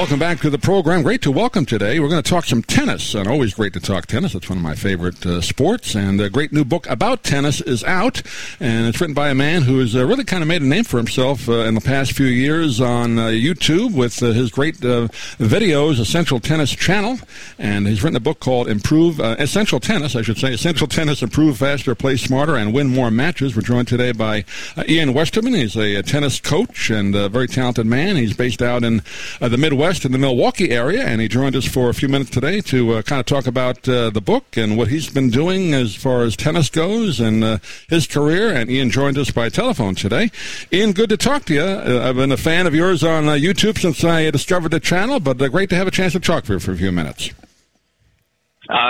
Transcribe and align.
welcome 0.00 0.18
back 0.18 0.40
to 0.40 0.48
the 0.48 0.56
program. 0.58 1.02
Great 1.02 1.20
to 1.20 1.30
welcome 1.30 1.66
today. 1.66 2.00
We're 2.00 2.08
going 2.08 2.22
to 2.22 2.30
talk 2.30 2.46
some 2.46 2.62
tennis, 2.62 3.14
and 3.14 3.28
always 3.28 3.52
great 3.52 3.74
to 3.74 3.80
talk 3.80 4.06
tennis. 4.06 4.34
It's 4.34 4.48
one 4.48 4.56
of 4.56 4.64
my 4.64 4.74
favorite 4.74 5.26
uh, 5.26 5.42
sports, 5.42 5.94
and 5.94 6.18
a 6.22 6.30
great 6.30 6.54
new 6.54 6.64
book 6.64 6.88
about 6.88 7.22
tennis 7.22 7.60
is 7.60 7.84
out, 7.84 8.22
and 8.60 8.86
it's 8.86 8.98
written 8.98 9.12
by 9.12 9.28
a 9.28 9.34
man 9.34 9.60
who 9.60 9.78
has 9.80 9.94
uh, 9.94 10.06
really 10.06 10.24
kind 10.24 10.42
of 10.42 10.48
made 10.48 10.62
a 10.62 10.64
name 10.64 10.84
for 10.84 10.96
himself 10.96 11.50
uh, 11.50 11.66
in 11.66 11.74
the 11.74 11.82
past 11.82 12.12
few 12.12 12.24
years 12.24 12.80
on 12.80 13.18
uh, 13.18 13.26
YouTube 13.26 13.92
with 13.94 14.22
uh, 14.22 14.32
his 14.32 14.50
great 14.50 14.76
uh, 14.76 15.06
videos, 15.36 16.00
Essential 16.00 16.40
Tennis 16.40 16.70
Channel, 16.70 17.18
and 17.58 17.86
he's 17.86 18.02
written 18.02 18.16
a 18.16 18.20
book 18.20 18.40
called 18.40 18.68
Improve 18.68 19.20
Essential 19.20 19.80
Tennis, 19.80 20.16
I 20.16 20.22
should 20.22 20.38
say, 20.38 20.54
Essential 20.54 20.86
Tennis: 20.86 21.22
Improve 21.22 21.58
Faster, 21.58 21.94
Play 21.94 22.16
Smarter, 22.16 22.56
and 22.56 22.72
Win 22.72 22.88
More 22.88 23.10
Matches. 23.10 23.54
We're 23.54 23.60
joined 23.60 23.88
today 23.88 24.12
by 24.12 24.46
Ian 24.88 25.12
Westerman. 25.12 25.52
He's 25.52 25.76
a, 25.76 25.96
a, 25.96 26.02
tennis 26.02 26.40
coach 26.40 26.88
and 26.88 27.14
a 27.14 27.28
very 27.28 27.48
talented 27.48 27.84
man. 27.84 28.16
He's 28.16 28.34
based 28.34 28.62
out 28.62 28.82
in 28.82 29.02
the 29.40 29.58
Midwest 29.58 29.89
in 29.90 30.12
the 30.12 30.18
Milwaukee 30.18 30.70
area, 30.70 31.02
and 31.04 31.20
he 31.20 31.26
joined 31.26 31.56
us 31.56 31.64
for 31.64 31.90
a 31.90 31.94
few 31.94 32.08
minutes 32.08 32.30
today 32.30 32.60
to 32.60 32.92
uh, 32.92 33.02
kind 33.02 33.18
of 33.18 33.26
talk 33.26 33.48
about 33.48 33.88
uh, 33.88 34.08
the 34.08 34.20
book 34.20 34.56
and 34.56 34.78
what 34.78 34.86
he's 34.86 35.10
been 35.10 35.30
doing 35.30 35.74
as 35.74 35.96
far 35.96 36.22
as 36.22 36.36
tennis 36.36 36.70
goes 36.70 37.18
and 37.18 37.42
uh, 37.42 37.58
his 37.88 38.06
career. 38.06 38.54
And 38.54 38.70
Ian 38.70 38.90
joined 38.90 39.18
us 39.18 39.32
by 39.32 39.48
telephone 39.48 39.96
today. 39.96 40.30
Ian, 40.72 40.92
good 40.92 41.08
to 41.08 41.16
talk 41.16 41.44
to 41.46 41.54
you. 41.54 41.62
Uh, 41.62 42.08
I've 42.08 42.14
been 42.14 42.30
a 42.30 42.36
fan 42.36 42.68
of 42.68 42.74
yours 42.74 43.02
on 43.02 43.28
uh, 43.28 43.32
YouTube 43.32 43.78
since 43.78 44.04
I 44.04 44.30
discovered 44.30 44.70
the 44.70 44.78
channel, 44.78 45.18
but 45.18 45.42
uh, 45.42 45.48
great 45.48 45.70
to 45.70 45.76
have 45.76 45.88
a 45.88 45.90
chance 45.90 46.12
to 46.12 46.20
talk 46.20 46.44
for 46.44 46.52
you 46.52 46.60
for 46.60 46.70
a 46.70 46.76
few 46.76 46.92
minutes. 46.92 47.32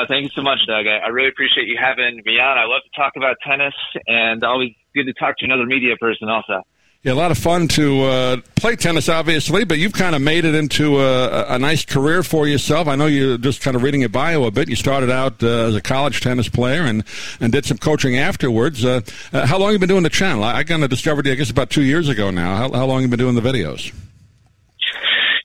thank 0.07 0.25
you 0.25 0.31
so 0.35 0.43
much, 0.43 0.59
Doug. 0.67 0.87
I, 0.87 0.99
I 0.99 1.09
really 1.09 1.31
appreciate 1.31 1.67
you 1.67 1.79
having 1.81 2.21
me 2.27 2.39
on. 2.39 2.59
I 2.59 2.67
love 2.67 2.83
to 2.85 3.01
talk 3.01 3.15
about 3.17 3.37
tennis, 3.43 3.75
and 4.07 4.45
always 4.45 4.73
good 4.95 5.05
to 5.05 5.15
talk 5.15 5.39
to 5.39 5.47
another 5.47 5.65
media 5.65 5.97
person 5.97 6.29
also. 6.29 6.63
Yeah, 7.03 7.13
a 7.13 7.15
lot 7.15 7.31
of 7.31 7.39
fun 7.39 7.67
to 7.69 8.03
uh, 8.03 8.37
play 8.57 8.77
tennis, 8.77 9.09
obviously, 9.09 9.65
but 9.65 9.79
you've 9.79 9.95
kind 9.95 10.15
of 10.15 10.21
made 10.21 10.45
it 10.45 10.55
into 10.55 11.01
a, 11.01 11.55
a, 11.55 11.59
nice 11.59 11.83
career 11.83 12.23
for 12.23 12.47
yourself. 12.47 12.89
I 12.89 12.95
know 12.95 13.07
you're 13.07 13.39
just 13.39 13.63
kind 13.63 13.75
of 13.75 13.83
reading 13.83 14.01
your 14.01 14.11
bio 14.11 14.45
a 14.45 14.51
bit. 14.51 14.69
You 14.69 14.77
started 14.77 15.09
out 15.09 15.43
uh, 15.43 15.47
as 15.69 15.75
a 15.75 15.81
college 15.81 16.21
tennis 16.21 16.51
player 16.51 16.83
and, 16.83 17.03
and 17.41 17.53
did 17.53 17.65
some 17.65 17.79
coaching 17.79 18.19
afterwards. 18.19 18.85
Uh, 18.85 19.01
uh 19.33 19.47
how 19.47 19.57
long 19.57 19.69
have 19.69 19.73
you 19.73 19.79
been 19.79 19.89
doing 19.89 20.03
the 20.03 20.11
channel? 20.11 20.45
I, 20.45 20.57
I 20.57 20.65
kind 20.65 20.85
of 20.85 20.91
discovered 20.91 21.25
you, 21.25 21.33
I 21.33 21.37
guess, 21.37 21.49
about 21.49 21.71
two 21.71 21.85
years 21.85 22.11
ago 22.11 22.31
now. 22.31 22.57
How, 22.57 22.71
how 22.71 22.85
long 22.85 23.01
have 23.01 23.11
you 23.11 23.17
been 23.17 23.19
doing 23.19 23.35
the 23.35 23.41
videos? 23.41 23.95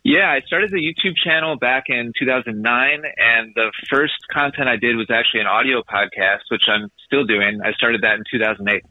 Yeah, 0.04 0.30
I 0.30 0.42
started 0.42 0.72
the 0.72 0.78
YouTube 0.78 1.16
channel 1.24 1.56
back 1.56 1.86
in 1.88 2.12
2009, 2.20 3.02
and 3.18 3.54
the 3.56 3.72
first 3.90 4.14
content 4.30 4.68
I 4.68 4.76
did 4.76 4.98
was 4.98 5.08
actually 5.10 5.40
an 5.40 5.48
audio 5.48 5.84
podcast, 5.84 6.52
which 6.52 6.64
I'm 6.68 6.92
still 7.06 7.24
doing. 7.24 7.62
I 7.64 7.72
started 7.72 8.02
that 8.02 8.16
in 8.16 8.24
2008. 8.30 8.84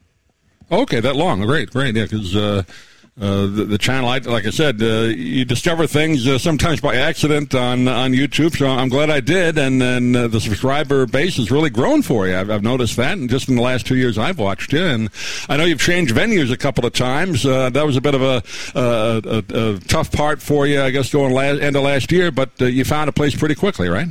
Okay, 0.70 1.00
that 1.00 1.16
long. 1.16 1.40
Great, 1.42 1.70
great. 1.70 1.94
Yeah, 1.94 2.04
because 2.04 2.34
uh, 2.34 2.62
uh, 3.20 3.42
the, 3.46 3.64
the, 3.64 3.78
channel, 3.78 4.08
I, 4.08 4.18
like 4.18 4.44
I 4.44 4.50
said, 4.50 4.82
uh, 4.82 5.02
you 5.02 5.44
discover 5.44 5.86
things 5.86 6.26
uh, 6.26 6.36
sometimes 6.36 6.80
by 6.80 6.96
accident 6.96 7.54
on 7.54 7.86
on 7.86 8.12
YouTube. 8.12 8.56
So 8.56 8.66
I'm 8.66 8.88
glad 8.88 9.08
I 9.08 9.20
did, 9.20 9.56
and 9.56 9.80
then 9.80 10.16
uh, 10.16 10.26
the 10.26 10.40
subscriber 10.40 11.06
base 11.06 11.36
has 11.36 11.48
really 11.48 11.70
grown 11.70 12.02
for 12.02 12.26
you. 12.26 12.36
I've, 12.36 12.50
I've, 12.50 12.64
noticed 12.64 12.96
that, 12.96 13.16
and 13.16 13.30
just 13.30 13.48
in 13.48 13.54
the 13.54 13.62
last 13.62 13.86
two 13.86 13.94
years, 13.94 14.18
I've 14.18 14.40
watched 14.40 14.72
you, 14.72 14.82
and 14.82 15.10
I 15.48 15.56
know 15.56 15.64
you've 15.64 15.80
changed 15.80 16.12
venues 16.12 16.50
a 16.50 16.56
couple 16.56 16.84
of 16.84 16.92
times. 16.92 17.46
Uh, 17.46 17.70
that 17.70 17.86
was 17.86 17.96
a 17.96 18.00
bit 18.00 18.16
of 18.16 18.22
a, 18.22 18.42
a, 18.74 19.44
a, 19.48 19.78
tough 19.86 20.10
part 20.10 20.42
for 20.42 20.66
you, 20.66 20.82
I 20.82 20.90
guess, 20.90 21.12
going 21.12 21.32
last, 21.32 21.60
end 21.60 21.76
of 21.76 21.84
last 21.84 22.10
year, 22.10 22.32
but 22.32 22.50
uh, 22.60 22.64
you 22.64 22.84
found 22.84 23.08
a 23.08 23.12
place 23.12 23.36
pretty 23.36 23.54
quickly, 23.54 23.88
right? 23.88 24.08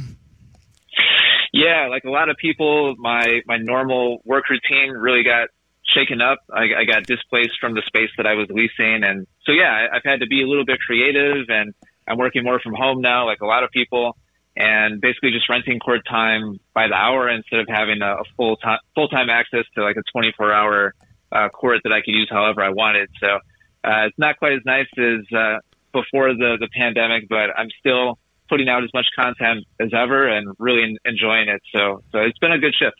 Yeah, 1.52 1.88
like 1.90 2.06
a 2.06 2.10
lot 2.10 2.30
of 2.30 2.38
people, 2.38 2.96
my 2.98 3.42
my 3.48 3.58
normal 3.58 4.22
work 4.24 4.46
routine 4.50 4.92
really 4.92 5.24
got 5.24 5.50
shaken 5.86 6.22
up. 6.22 6.40
I, 6.52 6.82
I 6.82 6.86
got 6.86 7.04
displaced 7.04 7.60
from 7.60 7.74
the 7.74 7.82
space 7.86 8.10
that 8.18 8.26
I 8.26 8.34
was 8.34 8.48
leasing. 8.50 9.04
And 9.04 9.28
so, 9.46 9.52
yeah, 9.52 9.88
I've 9.94 10.04
had 10.04 10.22
to 10.22 10.28
be 10.28 10.42
a 10.42 10.48
little 10.48 10.66
bit 10.66 10.80
creative 10.80 11.50
and 11.50 11.74
I'm 12.08 12.18
working 12.18 12.44
more 12.44 12.60
from 12.60 12.74
home 12.74 13.02
now, 13.02 13.26
like 13.26 13.42
a 13.42 13.46
lot 13.46 13.64
of 13.64 13.72
people, 13.72 14.18
and 14.56 15.02
basically 15.02 15.32
just 15.32 15.50
renting 15.50 15.80
court 15.80 16.02
time 16.10 16.60
by 16.74 16.88
the 16.88 16.96
hour 16.96 17.30
instead 17.30 17.60
of 17.60 17.68
having 17.70 18.02
a, 18.02 18.16
a 18.16 18.24
full 18.38 18.58
time, 18.58 18.80
full 18.96 19.08
time 19.08 19.30
access 19.30 19.66
to 19.76 19.84
like 19.84 19.98
a 19.98 20.04
24 20.12 20.54
hour 20.54 20.94
uh, 21.32 21.50
court 21.50 21.80
that 21.84 21.94
I 21.94 22.02
could 22.02 22.14
use 22.14 22.28
however 22.30 22.62
I 22.62 22.70
wanted. 22.70 23.10
So, 23.20 23.40
uh, 23.86 24.08
it's 24.08 24.18
not 24.18 24.38
quite 24.38 24.54
as 24.54 24.62
nice 24.66 24.88
as, 24.98 25.26
uh, 25.36 25.58
before 25.92 26.34
the, 26.34 26.58
the 26.60 26.70
pandemic, 26.74 27.28
but 27.30 27.52
I'm 27.56 27.70
still 27.80 28.18
putting 28.50 28.70
out 28.70 28.84
as 28.84 28.90
much 28.94 29.08
content 29.16 29.66
as 29.80 29.90
ever 29.94 30.28
and 30.28 30.56
really 30.60 30.98
enjoying 31.06 31.50
it. 31.50 31.62
So, 31.74 32.04
so 32.12 32.20
it's 32.20 32.38
been 32.40 32.52
a 32.52 32.60
good 32.60 32.74
shift. 32.78 32.96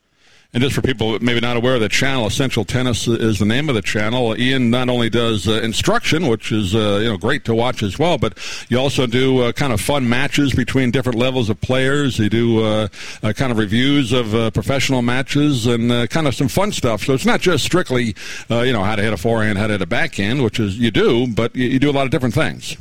And 0.54 0.62
just 0.62 0.76
for 0.76 0.84
people 0.84 1.18
maybe 1.20 1.40
not 1.40 1.58
aware 1.58 1.74
of 1.74 1.82
the 1.82 1.90
channel, 1.90 2.28
Essential 2.28 2.64
Tennis 2.64 3.08
is 3.08 3.40
the 3.40 3.46
name 3.46 3.70
of 3.70 3.76
the 3.76 3.82
channel. 3.82 4.40
Ian 4.40 4.70
not 4.70 4.88
only 4.88 5.10
does 5.10 5.48
uh, 5.48 5.54
instruction, 5.62 6.28
which 6.28 6.52
is 6.52 6.76
uh, 6.76 7.00
you 7.02 7.10
know 7.10 7.18
great 7.18 7.44
to 7.46 7.56
watch 7.56 7.82
as 7.82 7.98
well, 7.98 8.20
but 8.20 8.38
you 8.70 8.78
also 8.78 9.08
do 9.08 9.40
uh, 9.40 9.52
kind 9.52 9.74
of 9.74 9.82
fun 9.82 10.08
matches 10.08 10.54
between 10.54 10.92
different 10.92 11.18
levels 11.18 11.50
of 11.50 11.60
players. 11.60 12.20
You 12.20 12.30
do 12.30 12.64
uh, 12.64 12.88
uh, 13.24 13.34
kind 13.34 13.52
of 13.52 13.58
reviews 13.58 14.14
of 14.14 14.36
uh, 14.36 14.52
professional 14.52 15.02
matches 15.02 15.66
and 15.66 16.08
kind 16.12 16.28
of 16.28 16.36
some 16.36 16.50
fun 16.50 16.72
stuff. 16.72 17.04
So 17.04 17.14
it's 17.14 17.26
not 17.26 17.42
just 17.42 17.64
strictly 17.66 18.16
you 18.50 18.74
know 18.74 18.84
how 18.84 18.96
to 18.96 19.02
hit 19.02 19.12
a 19.12 19.18
forehand, 19.18 19.58
how 19.58 19.66
to 19.66 19.74
hit 19.74 19.82
a 19.82 19.88
backhand, 19.88 20.44
which 20.44 20.60
is 20.60 20.78
you 20.78 20.92
do, 20.92 21.26
but 21.34 21.56
you, 21.56 21.68
you 21.68 21.80
do 21.80 21.90
a 21.90 21.94
lot 21.94 22.06
of 22.06 22.12
different 22.12 22.36
things. 22.36 22.78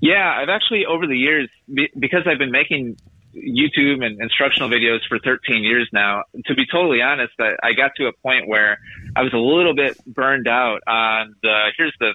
Yeah, 0.00 0.38
I've 0.40 0.48
actually 0.48 0.86
over 0.86 1.06
the 1.06 1.18
years 1.18 1.50
because 1.68 2.22
I've 2.26 2.38
been 2.38 2.50
making 2.50 2.96
YouTube 3.34 4.04
and 4.04 4.20
instructional 4.20 4.68
videos 4.68 5.00
for 5.08 5.18
13 5.18 5.62
years 5.62 5.88
now. 5.92 6.24
To 6.46 6.54
be 6.54 6.66
totally 6.66 7.02
honest, 7.02 7.32
I, 7.38 7.54
I 7.62 7.72
got 7.72 7.92
to 7.96 8.06
a 8.06 8.12
point 8.22 8.48
where 8.48 8.78
I 9.16 9.22
was 9.22 9.32
a 9.32 9.38
little 9.38 9.74
bit 9.74 9.96
burned 10.06 10.48
out 10.48 10.80
on 10.86 11.34
the 11.42 11.72
here's 11.76 11.94
the 12.00 12.14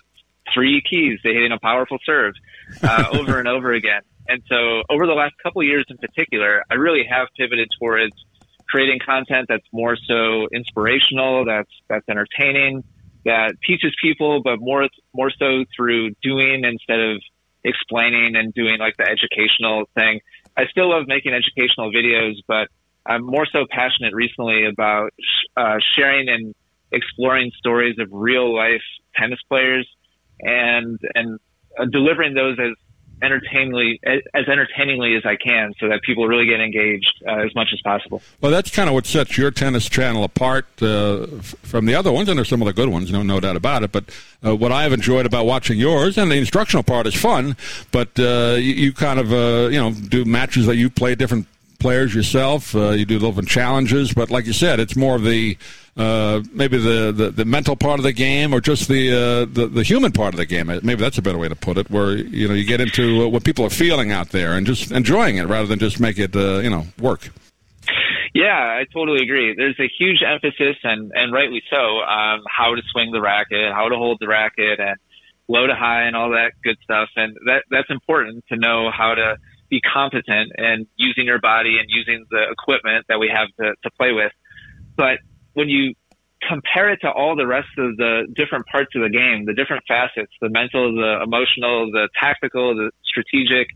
three 0.54 0.82
keys 0.88 1.20
to 1.22 1.34
hitting 1.34 1.52
a 1.52 1.60
powerful 1.60 1.98
serve 2.06 2.34
uh, 2.84 3.06
over 3.14 3.40
and 3.40 3.48
over 3.48 3.74
again. 3.74 4.02
And 4.28 4.42
so 4.50 4.84
over 4.90 5.06
the 5.08 5.14
last 5.14 5.36
couple 5.42 5.64
years 5.64 5.86
in 5.90 5.98
particular, 5.98 6.64
I 6.70 6.76
really 6.76 7.06
have 7.10 7.28
pivoted 7.38 7.70
towards 7.80 8.14
creating 8.70 9.00
content 9.06 9.46
that's 9.48 9.66
more 9.72 9.96
so 9.96 10.48
inspirational, 10.52 11.46
that's 11.46 11.72
that's 11.88 12.08
entertaining, 12.10 12.84
that 13.26 13.56
teaches 13.66 13.96
people, 14.02 14.42
but 14.44 14.58
more 14.60 14.88
more 15.14 15.32
so 15.32 15.64
through 15.76 16.12
doing 16.22 16.64
instead 16.66 17.00
of 17.00 17.22
explaining 17.64 18.36
and 18.36 18.54
doing 18.54 18.80
like 18.80 18.96
the 18.98 19.04
educational 19.04 19.86
thing. 19.96 20.20
I 20.58 20.66
still 20.72 20.90
love 20.90 21.04
making 21.08 21.34
educational 21.34 21.92
videos, 21.92 22.36
but 22.48 22.68
I'm 23.06 23.24
more 23.24 23.46
so 23.46 23.66
passionate 23.70 24.14
recently 24.14 24.66
about 24.66 25.14
uh, 25.56 25.78
sharing 25.96 26.28
and 26.30 26.56
exploring 26.92 27.52
stories 27.58 27.96
of 28.00 28.08
real 28.12 28.56
life 28.56 28.82
tennis 29.16 29.40
players 29.48 29.88
and 30.42 31.00
and 31.16 31.40
uh, 31.80 31.86
delivering 31.86 32.34
those 32.34 32.58
as 32.60 32.74
entertainingly 33.22 34.00
as 34.04 34.48
entertainingly 34.48 35.16
as 35.16 35.26
I 35.26 35.36
can, 35.36 35.74
so 35.80 35.88
that 35.90 36.02
people 36.04 36.28
really 36.28 36.46
get 36.46 36.60
engaged 36.60 37.24
uh, 37.28 37.46
as 37.46 37.54
much 37.56 37.70
as 37.74 37.82
possible. 37.82 38.22
Well, 38.42 38.52
that's 38.52 38.70
kind 38.70 38.90
of 38.90 38.94
what 38.94 39.06
sets 39.06 39.38
your 39.38 39.52
tennis 39.52 39.90
channel 39.90 40.24
apart 40.24 40.66
uh, 40.82 41.28
from 41.42 41.86
the 41.86 41.96
other 41.96 42.12
ones, 42.12 42.30
and 42.30 42.38
there's 42.38 42.50
some 42.50 42.62
of 42.62 42.68
the 42.68 42.74
good 42.74 42.90
ones, 42.90 43.12
no, 43.12 43.24
no 43.24 43.40
doubt 43.40 43.56
about 43.56 43.84
it. 43.84 43.92
But 43.92 44.06
uh, 44.46 44.56
what 44.56 44.72
I've 44.72 44.94
enjoyed 44.94 45.26
about 45.26 45.46
watching 45.46 45.80
yours, 45.80 46.18
and 46.18 46.32
the 46.32 46.36
instructional 46.36 46.84
part 46.84 47.08
is 47.08 47.16
fun, 47.16 47.56
but 47.92 48.20
uh, 48.20 48.56
you, 48.58 48.74
you, 48.74 48.94
kind 48.94 49.20
of 49.20 49.34
uh, 49.34 49.70
you 49.72 49.80
know 49.80 49.92
do 49.92 50.26
matches 50.26 50.66
that 50.68 50.76
you 50.76 50.90
play 50.90 51.16
different 51.16 51.48
players 51.80 52.14
yourself. 52.14 52.76
Uh, 52.76 52.90
you 52.90 53.06
do 53.06 53.20
different 53.20 53.50
challenges, 53.50 54.14
but 54.14 54.30
like 54.30 54.46
you 54.46 54.54
said, 54.54 54.80
it's 54.80 54.96
more 54.96 55.16
of 55.16 55.24
the 55.24 55.58
uh, 55.98 56.44
maybe 56.54 56.78
the, 56.78 57.12
the, 57.12 57.32
the, 57.32 57.46
mental 57.46 57.76
part 57.76 58.00
of 58.00 58.04
the 58.04 58.14
game 58.14 58.54
or 58.54 58.62
just 58.62 58.88
the, 58.88 59.12
uh, 59.12 59.46
the, 59.52 59.68
the 59.68 59.82
human 59.82 60.12
part 60.12 60.34
of 60.34 60.38
the 60.38 60.46
game. 60.46 60.68
Maybe 60.68 60.96
that's 60.96 61.18
a 61.18 61.24
better 61.24 61.40
way 61.40 61.50
to 61.50 61.56
put 61.56 61.78
it. 61.78 61.90
Where 61.90 62.16
you 62.16 62.48
know 62.48 62.54
you 62.54 62.66
get 62.66 62.80
into 62.80 63.24
uh, 63.24 63.28
what 63.28 63.44
people 63.44 63.66
are 63.66 63.72
feeling 63.72 64.12
out 64.12 64.30
there 64.30 64.54
and 64.54 64.68
just 64.68 64.92
enjoying 64.92 65.38
it 65.38 65.48
rather 65.48 65.66
than 65.66 65.80
just 65.80 66.00
make 66.00 66.20
it 66.20 66.36
uh, 66.36 66.60
you 66.60 66.70
know 66.70 66.86
work. 67.00 67.30
Yeah, 68.36 68.54
I 68.54 68.86
totally 68.94 69.24
agree. 69.24 69.56
There's 69.58 69.80
a 69.80 69.90
huge 69.98 70.22
emphasis, 70.22 70.78
and 70.84 71.12
and 71.16 71.34
rightly 71.34 71.64
so, 71.68 71.78
on 71.78 72.44
how 72.48 72.76
to 72.76 72.82
swing 72.92 73.12
the 73.12 73.22
racket, 73.22 73.74
how 73.74 73.90
to 73.90 73.96
hold 73.96 74.18
the 74.20 74.28
racket, 74.28 74.80
and 74.80 74.98
low 75.48 75.66
to 75.66 75.74
high, 75.74 76.04
and 76.04 76.16
all 76.16 76.30
that 76.30 76.52
good 76.64 76.78
stuff. 76.84 77.10
And 77.16 77.36
that 77.48 77.64
that's 77.72 77.90
important 77.90 78.46
to 78.50 78.56
know 78.56 78.92
how 78.96 79.16
to 79.16 79.38
be 79.70 79.82
competent 79.82 80.52
and 80.58 80.86
using 80.96 81.26
your 81.26 81.40
body 81.40 81.80
and 81.80 81.90
using 81.90 82.26
the 82.30 82.46
equipment 82.52 83.06
that 83.10 83.20
we 83.20 83.32
have 83.34 83.48
to, 83.60 83.74
to 83.84 83.90
play 83.98 84.12
with. 84.12 84.32
But 84.96 85.20
when 85.58 85.70
you 85.70 85.96
compare 86.48 86.92
it 86.92 87.00
to 87.02 87.10
all 87.10 87.36
the 87.36 87.48
rest 87.48 87.70
of 87.80 87.98
the 87.98 88.28
different 88.36 88.68
parts 88.68 88.92
of 88.96 89.02
the 89.02 89.10
game, 89.10 89.46
the 89.46 89.56
different 89.56 89.84
facets, 89.88 90.32
the 90.40 90.50
mental, 90.50 90.94
the 90.94 91.24
emotional, 91.24 91.90
the 91.92 92.08
tactical, 92.22 92.76
the 92.76 92.92
strategic, 93.04 93.68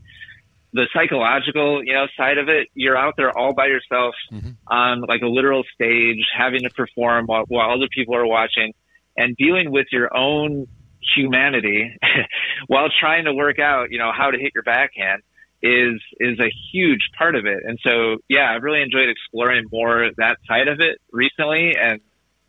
the 0.72 0.86
psychological, 0.94 1.84
you 1.84 1.92
know, 1.92 2.06
side 2.16 2.38
of 2.38 2.48
it, 2.48 2.68
you're 2.74 2.96
out 2.96 3.14
there 3.16 3.36
all 3.36 3.52
by 3.52 3.66
yourself 3.66 4.14
mm-hmm. 4.30 4.50
on 4.68 5.00
like 5.00 5.22
a 5.22 5.26
literal 5.26 5.64
stage, 5.74 6.24
having 6.38 6.60
to 6.60 6.70
perform 6.70 7.26
while, 7.26 7.46
while 7.48 7.72
other 7.72 7.88
people 7.92 8.14
are 8.14 8.26
watching 8.26 8.72
and 9.16 9.36
dealing 9.36 9.72
with 9.72 9.88
your 9.90 10.16
own 10.16 10.68
humanity 11.16 11.98
while 12.68 12.86
trying 13.00 13.24
to 13.24 13.34
work 13.34 13.58
out, 13.58 13.90
you 13.90 13.98
know, 13.98 14.12
how 14.16 14.30
to 14.30 14.38
hit 14.38 14.52
your 14.54 14.62
backhand 14.62 15.20
is 15.62 16.00
is 16.18 16.38
a 16.40 16.50
huge 16.72 17.00
part 17.16 17.36
of 17.36 17.46
it. 17.46 17.60
And 17.64 17.78
so, 17.86 18.16
yeah, 18.28 18.52
I've 18.54 18.62
really 18.62 18.82
enjoyed 18.82 19.08
exploring 19.08 19.66
more 19.72 20.10
that 20.16 20.38
side 20.48 20.68
of 20.68 20.80
it 20.80 20.98
recently, 21.12 21.74
and 21.80 22.00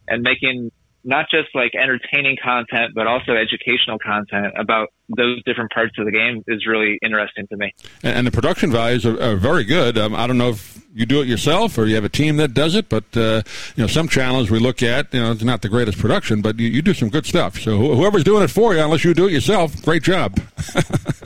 and 0.08 0.22
making 0.22 0.72
not 1.04 1.26
just 1.30 1.50
like 1.54 1.72
entertaining 1.76 2.38
content, 2.42 2.94
but 2.96 3.08
also 3.08 3.34
educational 3.34 4.00
content 4.00 4.54
about 4.58 4.88
those 5.18 5.44
different 5.44 5.72
parts 5.72 5.92
of 6.00 6.06
the 6.06 6.12
game 6.12 6.42
is 6.48 6.66
really 6.66 6.98
interesting 7.04 7.46
to 7.48 7.58
me. 7.58 7.74
And, 8.04 8.20
and 8.20 8.28
the 8.28 8.32
production 8.32 8.72
values 8.72 9.06
are, 9.06 9.22
are 9.22 9.36
very 9.36 9.66
good. 9.66 9.98
Um, 9.98 10.16
I 10.16 10.28
don't 10.28 10.38
know 10.38 10.50
if 10.50 10.82
you 10.94 11.06
do 11.06 11.22
it 11.22 11.28
yourself 11.28 11.78
or 11.78 11.88
you 11.88 11.96
have 11.96 12.06
a 12.06 12.10
team 12.10 12.38
that 12.38 12.54
does 12.54 12.76
it, 12.76 12.88
but 12.88 13.04
uh, 13.18 13.42
you 13.76 13.84
know 13.84 13.88
some 13.88 14.08
channels 14.08 14.50
we 14.50 14.60
look 14.60 14.82
at, 14.82 15.14
you 15.14 15.20
know, 15.20 15.32
it's 15.32 15.44
not 15.44 15.62
the 15.62 15.70
greatest 15.70 15.98
production, 15.98 16.42
but 16.42 16.58
you, 16.58 16.70
you 16.70 16.82
do 16.82 16.94
some 16.94 17.10
good 17.10 17.26
stuff. 17.26 17.60
So 17.60 17.78
wh- 17.78 17.98
whoever's 17.98 18.24
doing 18.24 18.44
it 18.44 18.50
for 18.50 18.74
you, 18.74 18.80
unless 18.80 19.04
you 19.04 19.14
do 19.14 19.28
it 19.28 19.34
yourself, 19.34 19.82
great 19.84 20.04
job. 20.04 20.40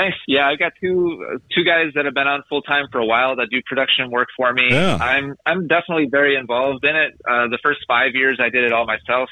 Thanks. 0.00 0.16
Yeah, 0.26 0.48
I've 0.48 0.58
got 0.58 0.72
two 0.80 1.40
two 1.54 1.62
guys 1.62 1.92
that 1.94 2.06
have 2.06 2.14
been 2.14 2.26
on 2.26 2.42
full 2.48 2.62
time 2.62 2.86
for 2.90 3.00
a 3.00 3.04
while 3.04 3.36
that 3.36 3.48
do 3.50 3.60
production 3.66 4.10
work 4.10 4.28
for 4.34 4.50
me. 4.50 4.68
Yeah. 4.70 4.96
I'm 4.98 5.36
I'm 5.44 5.66
definitely 5.66 6.08
very 6.10 6.36
involved 6.36 6.84
in 6.84 6.96
it. 6.96 7.12
Uh, 7.28 7.48
the 7.48 7.58
first 7.62 7.80
five 7.86 8.14
years 8.14 8.38
I 8.40 8.48
did 8.48 8.64
it 8.64 8.72
all 8.72 8.86
myself, 8.86 9.28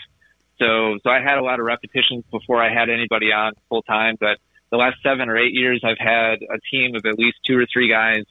so 0.59 0.99
so 1.03 1.09
I 1.09 1.21
had 1.23 1.39
a 1.39 1.43
lot 1.43 1.59
of 1.59 1.65
repetitions 1.65 2.25
before 2.31 2.63
I 2.63 2.71
had 2.71 2.91
anybody 2.91 3.33
on 3.33 3.53
full 3.71 3.81
time. 3.81 4.17
But 4.21 4.37
the 4.71 4.77
last 4.77 4.97
seven 5.03 5.31
or 5.31 5.39
eight 5.39 5.55
years, 5.55 5.81
I've 5.83 5.99
had 5.99 6.43
a 6.43 6.59
team 6.71 6.95
of 6.97 7.07
at 7.07 7.19
least 7.19 7.39
two 7.47 7.59
or 7.59 7.65
three 7.73 7.89
guys 7.89 8.25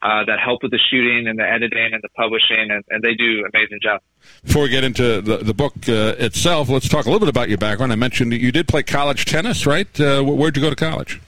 uh, 0.00 0.24
that 0.24 0.40
help 0.42 0.62
with 0.62 0.70
the 0.70 0.80
shooting 0.90 1.28
and 1.28 1.38
the 1.38 1.46
editing 1.46 1.90
and 1.92 2.02
the 2.02 2.08
publishing, 2.16 2.70
and, 2.70 2.82
and 2.88 3.02
they 3.02 3.12
do 3.12 3.40
an 3.40 3.50
amazing 3.52 3.80
job. 3.82 4.00
Before 4.42 4.62
we 4.62 4.70
get 4.70 4.82
into 4.82 5.20
the, 5.20 5.38
the 5.38 5.52
book 5.52 5.74
uh, 5.90 6.14
itself, 6.18 6.70
let's 6.70 6.88
talk 6.88 7.04
a 7.04 7.10
little 7.10 7.20
bit 7.20 7.28
about 7.28 7.50
your 7.50 7.58
background. 7.58 7.92
I 7.92 7.96
mentioned 7.96 8.32
that 8.32 8.40
you 8.40 8.50
did 8.50 8.66
play 8.66 8.82
college 8.82 9.26
tennis, 9.26 9.66
right? 9.66 10.00
Uh, 10.00 10.22
where'd 10.22 10.56
you 10.56 10.62
go 10.62 10.70
to 10.70 10.76
college? 10.76 11.20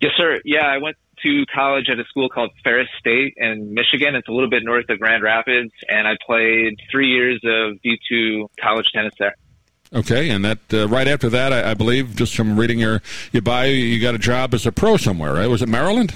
Yes, 0.00 0.12
sir. 0.16 0.40
Yeah, 0.44 0.66
I 0.66 0.78
went 0.78 0.96
to 1.22 1.44
college 1.54 1.88
at 1.90 1.98
a 1.98 2.04
school 2.04 2.28
called 2.28 2.50
Ferris 2.64 2.88
State 2.98 3.34
in 3.36 3.74
Michigan. 3.74 4.14
It's 4.14 4.28
a 4.28 4.32
little 4.32 4.48
bit 4.48 4.62
north 4.64 4.88
of 4.88 4.98
Grand 4.98 5.22
Rapids, 5.22 5.72
and 5.88 6.08
I 6.08 6.16
played 6.26 6.76
three 6.90 7.08
years 7.08 7.40
of 7.44 7.78
D2 7.84 8.48
college 8.60 8.86
tennis 8.94 9.12
there. 9.18 9.34
Okay, 9.92 10.30
and 10.30 10.44
that 10.44 10.58
uh, 10.72 10.88
right 10.88 11.08
after 11.08 11.28
that, 11.30 11.52
I, 11.52 11.72
I 11.72 11.74
believe, 11.74 12.14
just 12.14 12.36
from 12.36 12.58
reading 12.58 12.78
your 12.78 13.02
your 13.32 13.42
bio, 13.42 13.68
you 13.68 14.00
got 14.00 14.14
a 14.14 14.18
job 14.18 14.54
as 14.54 14.64
a 14.64 14.72
pro 14.72 14.96
somewhere, 14.96 15.34
right? 15.34 15.48
Was 15.48 15.62
it 15.62 15.68
Maryland? 15.68 16.14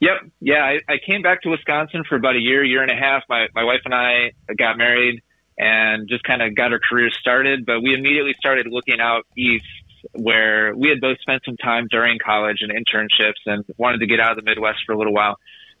Yep. 0.00 0.30
Yeah, 0.40 0.62
I, 0.64 0.78
I 0.88 0.96
came 1.04 1.22
back 1.22 1.42
to 1.42 1.50
Wisconsin 1.50 2.04
for 2.08 2.16
about 2.16 2.36
a 2.36 2.40
year, 2.40 2.64
year 2.64 2.82
and 2.82 2.90
a 2.90 2.96
half. 2.96 3.22
My 3.28 3.48
my 3.54 3.64
wife 3.64 3.82
and 3.84 3.94
I 3.94 4.32
got 4.56 4.78
married 4.78 5.22
and 5.58 6.08
just 6.08 6.24
kind 6.24 6.42
of 6.42 6.54
got 6.54 6.72
our 6.72 6.78
career 6.78 7.10
started, 7.10 7.66
but 7.66 7.82
we 7.82 7.94
immediately 7.94 8.34
started 8.38 8.66
looking 8.68 9.00
out 9.00 9.26
east 9.36 9.64
where 10.12 10.74
we 10.74 10.88
had 10.88 11.00
both 11.00 11.18
spent 11.20 11.42
some 11.44 11.56
time 11.56 11.88
during 11.90 12.18
college 12.24 12.58
and 12.60 12.72
internships 12.72 13.40
and 13.46 13.64
wanted 13.76 13.98
to 13.98 14.06
get 14.06 14.20
out 14.20 14.32
of 14.32 14.36
the 14.36 14.48
Midwest 14.48 14.78
for 14.86 14.92
a 14.92 14.98
little 14.98 15.14
while. 15.14 15.36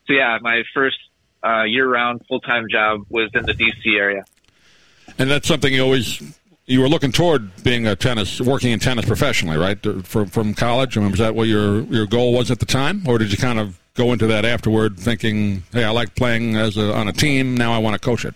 So 0.06 0.12
yeah, 0.12 0.38
my 0.40 0.62
first 0.74 0.96
uh, 1.44 1.64
year-round 1.64 2.22
full-time 2.28 2.66
job 2.70 3.00
was 3.08 3.30
in 3.34 3.44
the 3.44 3.52
DC 3.52 3.98
area. 3.98 4.24
And 5.18 5.30
that's 5.30 5.46
something 5.46 5.72
you 5.72 5.82
always 5.82 6.20
you 6.66 6.80
were 6.80 6.88
looking 6.88 7.12
toward 7.12 7.62
being 7.62 7.86
a 7.86 7.94
tennis, 7.94 8.40
working 8.40 8.72
in 8.72 8.80
tennis 8.80 9.04
professionally, 9.04 9.56
right? 9.56 9.78
From 10.04 10.26
from 10.26 10.54
college. 10.54 10.96
I 10.96 11.00
mean, 11.00 11.10
was 11.12 11.20
that 11.20 11.34
what 11.34 11.48
your 11.48 11.82
your 11.82 12.06
goal 12.06 12.32
was 12.32 12.50
at 12.50 12.58
the 12.58 12.66
time, 12.66 13.04
or 13.06 13.18
did 13.18 13.30
you 13.30 13.38
kind 13.38 13.60
of 13.60 13.78
go 13.94 14.12
into 14.12 14.26
that 14.26 14.44
afterward, 14.44 14.98
thinking, 14.98 15.62
"Hey, 15.72 15.84
I 15.84 15.90
like 15.90 16.14
playing 16.16 16.56
as 16.56 16.76
a, 16.76 16.92
on 16.92 17.08
a 17.08 17.12
team. 17.12 17.56
Now 17.56 17.72
I 17.72 17.78
want 17.78 17.94
to 17.94 18.00
coach 18.00 18.24
it." 18.24 18.34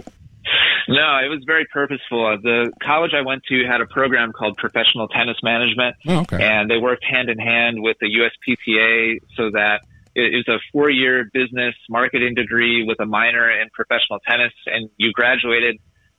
No, 0.88 1.18
it 1.24 1.28
was 1.28 1.42
very 1.46 1.66
purposeful. 1.72 2.38
The 2.42 2.72
college 2.82 3.12
I 3.14 3.22
went 3.22 3.42
to 3.48 3.64
had 3.66 3.80
a 3.80 3.86
program 3.86 4.32
called 4.32 4.56
Professional 4.56 5.08
Tennis 5.08 5.36
Management, 5.42 5.96
oh, 6.08 6.20
okay. 6.20 6.42
and 6.42 6.70
they 6.70 6.78
worked 6.78 7.04
hand 7.04 7.28
in 7.28 7.38
hand 7.38 7.82
with 7.82 7.96
the 8.00 8.06
USPTA 8.06 9.18
so 9.36 9.50
that 9.50 9.82
it 10.14 10.34
was 10.34 10.48
a 10.48 10.58
four-year 10.72 11.30
business 11.32 11.74
marketing 11.88 12.34
degree 12.34 12.84
with 12.84 12.98
a 13.00 13.06
minor 13.06 13.48
in 13.50 13.68
professional 13.72 14.18
tennis, 14.28 14.52
and 14.66 14.90
you 14.96 15.12
graduated 15.12 15.76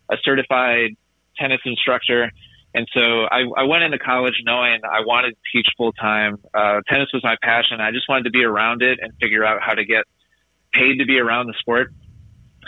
a 0.10 0.16
certified 0.24 0.92
tennis 1.38 1.60
instructor. 1.66 2.32
And 2.74 2.88
so 2.94 3.02
I, 3.02 3.44
I 3.58 3.64
went 3.64 3.84
into 3.84 4.00
college 4.00 4.36
knowing 4.46 4.80
I 4.86 5.02
wanted 5.06 5.32
to 5.32 5.40
teach 5.52 5.68
full 5.78 5.92
time. 5.92 6.38
Uh, 6.54 6.80
tennis 6.88 7.10
was 7.14 7.22
my 7.24 7.36
passion. 7.44 7.82
I 7.82 7.92
just 7.92 8.08
wanted 8.08 8.24
to 8.24 8.30
be 8.30 8.44
around 8.44 8.82
it 8.82 9.00
and 9.02 9.12
figure 9.20 9.44
out 9.44 9.62
how 9.62 9.74
to 9.74 9.84
get 9.84 10.06
paid 10.74 11.00
to 11.00 11.06
be 11.06 11.20
around 11.20 11.48
the 11.48 11.56
sport. 11.60 11.94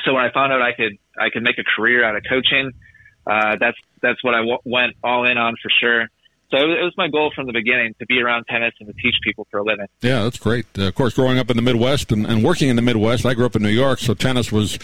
So 0.04 0.14
when 0.14 0.26
I 0.26 0.32
found 0.34 0.52
out 0.52 0.62
I 0.62 0.74
could 0.74 0.98
I 1.20 1.30
could 1.30 1.44
make 1.44 1.58
a 1.58 1.64
career 1.64 2.04
out 2.04 2.16
of 2.16 2.24
coaching, 2.28 2.72
uh, 3.26 3.56
that's 3.60 3.78
that's 4.02 4.24
what 4.24 4.34
I 4.34 4.40
w- 4.40 4.60
went 4.66 4.96
all 5.04 5.26
in 5.26 5.38
on 5.38 5.56
for 5.62 5.70
sure. 5.70 6.08
So 6.54 6.60
it 6.60 6.68
was, 6.68 6.78
it 6.82 6.84
was 6.84 6.94
my 6.98 7.08
goal 7.08 7.32
from 7.34 7.48
the 7.48 7.54
beginning 7.54 7.96
to 7.98 8.06
be 8.06 8.22
around 8.22 8.46
tennis 8.48 8.76
and 8.80 8.88
to 8.88 8.94
teach 9.02 9.16
people 9.24 9.48
for 9.50 9.58
a 9.58 9.64
living. 9.64 9.88
Yeah, 10.02 10.24
that's 10.24 10.38
great. 10.38 10.68
Uh, 10.78 10.84
of 10.84 10.94
course, 10.94 11.16
growing 11.16 11.40
up 11.40 11.50
in 11.50 11.56
the 11.56 11.64
Midwest 11.64 12.12
and, 12.12 12.28
and, 12.28 12.44
working 12.44 12.70
in 12.70 12.76
the 12.76 12.84
Midwest, 12.84 13.26
I 13.26 13.34
grew 13.34 13.48
up 13.48 13.56
in 13.56 13.64
New 13.64 13.70
York, 13.70 13.98
so 13.98 14.14
tennis 14.14 14.52
was 14.52 14.78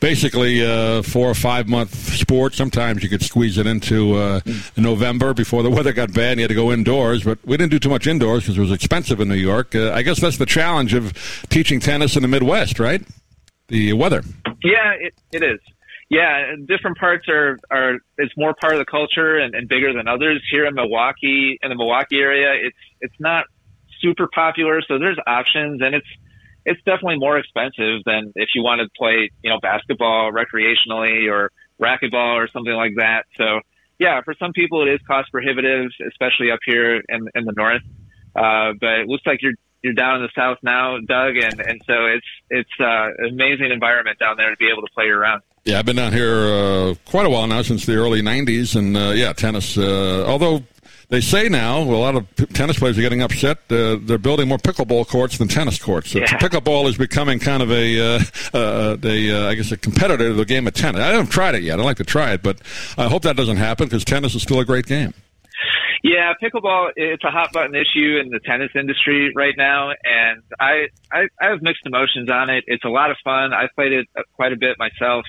basically 0.00 0.60
a 0.60 1.02
four 1.02 1.30
or 1.30 1.34
five 1.34 1.66
month 1.66 1.94
sport. 1.94 2.54
Sometimes 2.54 3.02
you 3.02 3.08
could 3.08 3.22
squeeze 3.22 3.56
it 3.56 3.66
into 3.66 4.16
uh, 4.16 4.40
November 4.76 5.32
before 5.32 5.62
the 5.62 5.70
weather 5.74 5.94
got 5.94 6.12
bad 6.12 6.32
and 6.32 6.40
you 6.40 6.44
had 6.44 6.48
to 6.48 6.54
go 6.54 6.70
indoors, 6.70 7.24
but 7.24 7.38
we 7.46 7.56
didn't 7.56 7.70
do 7.70 7.78
too 7.78 7.88
much 7.88 8.06
indoors 8.06 8.42
because 8.42 8.58
it 8.58 8.60
was 8.60 8.72
expensive 8.72 9.18
in 9.18 9.28
New 9.28 9.34
York. 9.34 9.74
Uh, 9.74 9.92
I 9.92 10.02
guess 10.02 10.20
that's 10.20 10.36
the 10.36 10.46
challenge 10.46 10.92
of 10.92 11.14
teaching 11.48 11.80
tennis 11.80 12.16
in 12.16 12.22
the 12.22 12.28
Midwest, 12.28 12.78
right? 12.78 13.00
The 13.68 13.94
weather. 13.94 14.22
Yeah, 14.62 14.92
it, 15.00 15.14
it 15.32 15.42
is. 15.42 15.60
Yeah, 16.10 16.54
different 16.66 16.98
parts 16.98 17.28
are 17.28 17.58
are 17.70 17.98
it's 18.18 18.34
more 18.36 18.54
part 18.60 18.74
of 18.74 18.78
the 18.78 18.84
culture 18.84 19.38
and, 19.38 19.54
and 19.54 19.68
bigger 19.68 19.92
than 19.92 20.06
others. 20.06 20.42
Here 20.50 20.66
in 20.66 20.74
Milwaukee, 20.74 21.58
in 21.62 21.70
the 21.70 21.76
Milwaukee 21.76 22.20
area, 22.20 22.52
it's 22.66 22.76
it's 23.00 23.16
not 23.18 23.46
super 24.00 24.28
popular, 24.32 24.80
so 24.82 24.98
there's 24.98 25.18
options, 25.26 25.80
and 25.82 25.94
it's 25.94 26.06
it's 26.66 26.80
definitely 26.84 27.18
more 27.18 27.38
expensive 27.38 28.04
than 28.04 28.32
if 28.36 28.50
you 28.54 28.62
want 28.62 28.80
to 28.80 28.88
play, 28.96 29.30
you 29.42 29.50
know, 29.50 29.58
basketball 29.60 30.32
recreationally 30.32 31.30
or 31.30 31.50
racquetball 31.80 32.36
or 32.36 32.48
something 32.48 32.72
like 32.72 32.92
that. 32.96 33.24
So, 33.36 33.60
yeah, 33.98 34.20
for 34.24 34.34
some 34.38 34.52
people 34.52 34.86
it 34.86 34.90
is 34.90 35.00
cost 35.06 35.30
prohibitive, 35.30 35.90
especially 36.10 36.50
up 36.50 36.60
here 36.64 36.96
in 36.96 37.28
in 37.34 37.44
the 37.44 37.52
north. 37.56 37.82
Uh, 38.36 38.72
but 38.80 39.00
it 39.00 39.08
looks 39.08 39.24
like 39.26 39.40
you're 39.42 39.54
you're 39.82 39.94
down 39.94 40.16
in 40.16 40.22
the 40.22 40.30
south 40.34 40.58
now, 40.62 40.98
Doug, 41.06 41.36
and 41.36 41.60
and 41.60 41.80
so 41.86 42.06
it's 42.06 42.26
it's 42.50 42.80
uh, 42.80 43.08
an 43.18 43.30
amazing 43.32 43.70
environment 43.70 44.18
down 44.18 44.36
there 44.36 44.50
to 44.50 44.56
be 44.56 44.68
able 44.68 44.82
to 44.82 44.92
play 44.94 45.06
around. 45.06 45.42
Yeah, 45.64 45.78
I've 45.78 45.86
been 45.86 45.96
down 45.96 46.12
here 46.12 46.34
uh, 46.46 46.94
quite 47.06 47.24
a 47.24 47.30
while 47.30 47.46
now, 47.46 47.62
since 47.62 47.86
the 47.86 47.94
early 47.94 48.20
'90s, 48.20 48.76
and 48.76 48.96
uh, 48.96 49.12
yeah, 49.14 49.32
tennis. 49.32 49.78
Uh, 49.78 50.24
although 50.26 50.62
they 51.08 51.22
say 51.22 51.48
now 51.48 51.78
a 51.78 51.84
lot 51.84 52.14
of 52.16 52.36
p- 52.36 52.44
tennis 52.46 52.78
players 52.78 52.98
are 52.98 53.00
getting 53.02 53.22
upset. 53.22 53.58
Uh, 53.70 53.96
they're 54.00 54.18
building 54.18 54.46
more 54.48 54.58
pickleball 54.58 55.06
courts 55.08 55.38
than 55.38 55.48
tennis 55.48 55.78
courts. 55.82 56.10
So 56.10 56.18
Yeah. 56.18 56.26
pickleball 56.38 56.86
is 56.88 56.98
becoming 56.98 57.38
kind 57.38 57.62
of 57.62 57.70
a, 57.70 57.98
uh, 58.16 58.20
uh, 58.54 58.96
a 59.02 59.30
uh, 59.30 59.48
I 59.50 59.54
guess, 59.54 59.70
a 59.72 59.76
competitor 59.78 60.28
to 60.28 60.34
the 60.34 60.44
game 60.44 60.66
of 60.66 60.74
tennis. 60.74 61.00
I 61.00 61.08
haven't 61.12 61.28
tried 61.30 61.54
it 61.54 61.62
yet. 61.62 61.78
I'd 61.78 61.84
like 61.84 61.96
to 61.98 62.04
try 62.04 62.32
it, 62.32 62.42
but 62.42 62.58
I 62.98 63.08
hope 63.08 63.22
that 63.22 63.36
doesn't 63.36 63.56
happen 63.58 63.86
because 63.86 64.04
tennis 64.04 64.34
is 64.34 64.42
still 64.42 64.60
a 64.60 64.64
great 64.66 64.84
game. 64.86 65.14
Yeah, 66.02 66.34
pickleball 66.42 66.90
it's 66.96 67.24
a 67.24 67.30
hot 67.30 67.52
button 67.54 67.74
issue 67.74 68.18
in 68.22 68.28
the 68.28 68.40
tennis 68.44 68.70
industry 68.74 69.32
right 69.34 69.54
now, 69.56 69.90
and 69.90 70.42
I, 70.60 70.88
I 71.10 71.28
I 71.40 71.46
have 71.48 71.62
mixed 71.62 71.86
emotions 71.86 72.28
on 72.28 72.50
it. 72.50 72.64
It's 72.66 72.84
a 72.84 72.88
lot 72.90 73.10
of 73.10 73.16
fun. 73.24 73.54
I've 73.54 73.70
played 73.74 73.92
it 73.92 74.06
uh, 74.18 74.20
quite 74.34 74.52
a 74.52 74.56
bit 74.56 74.76
myself, 74.78 75.24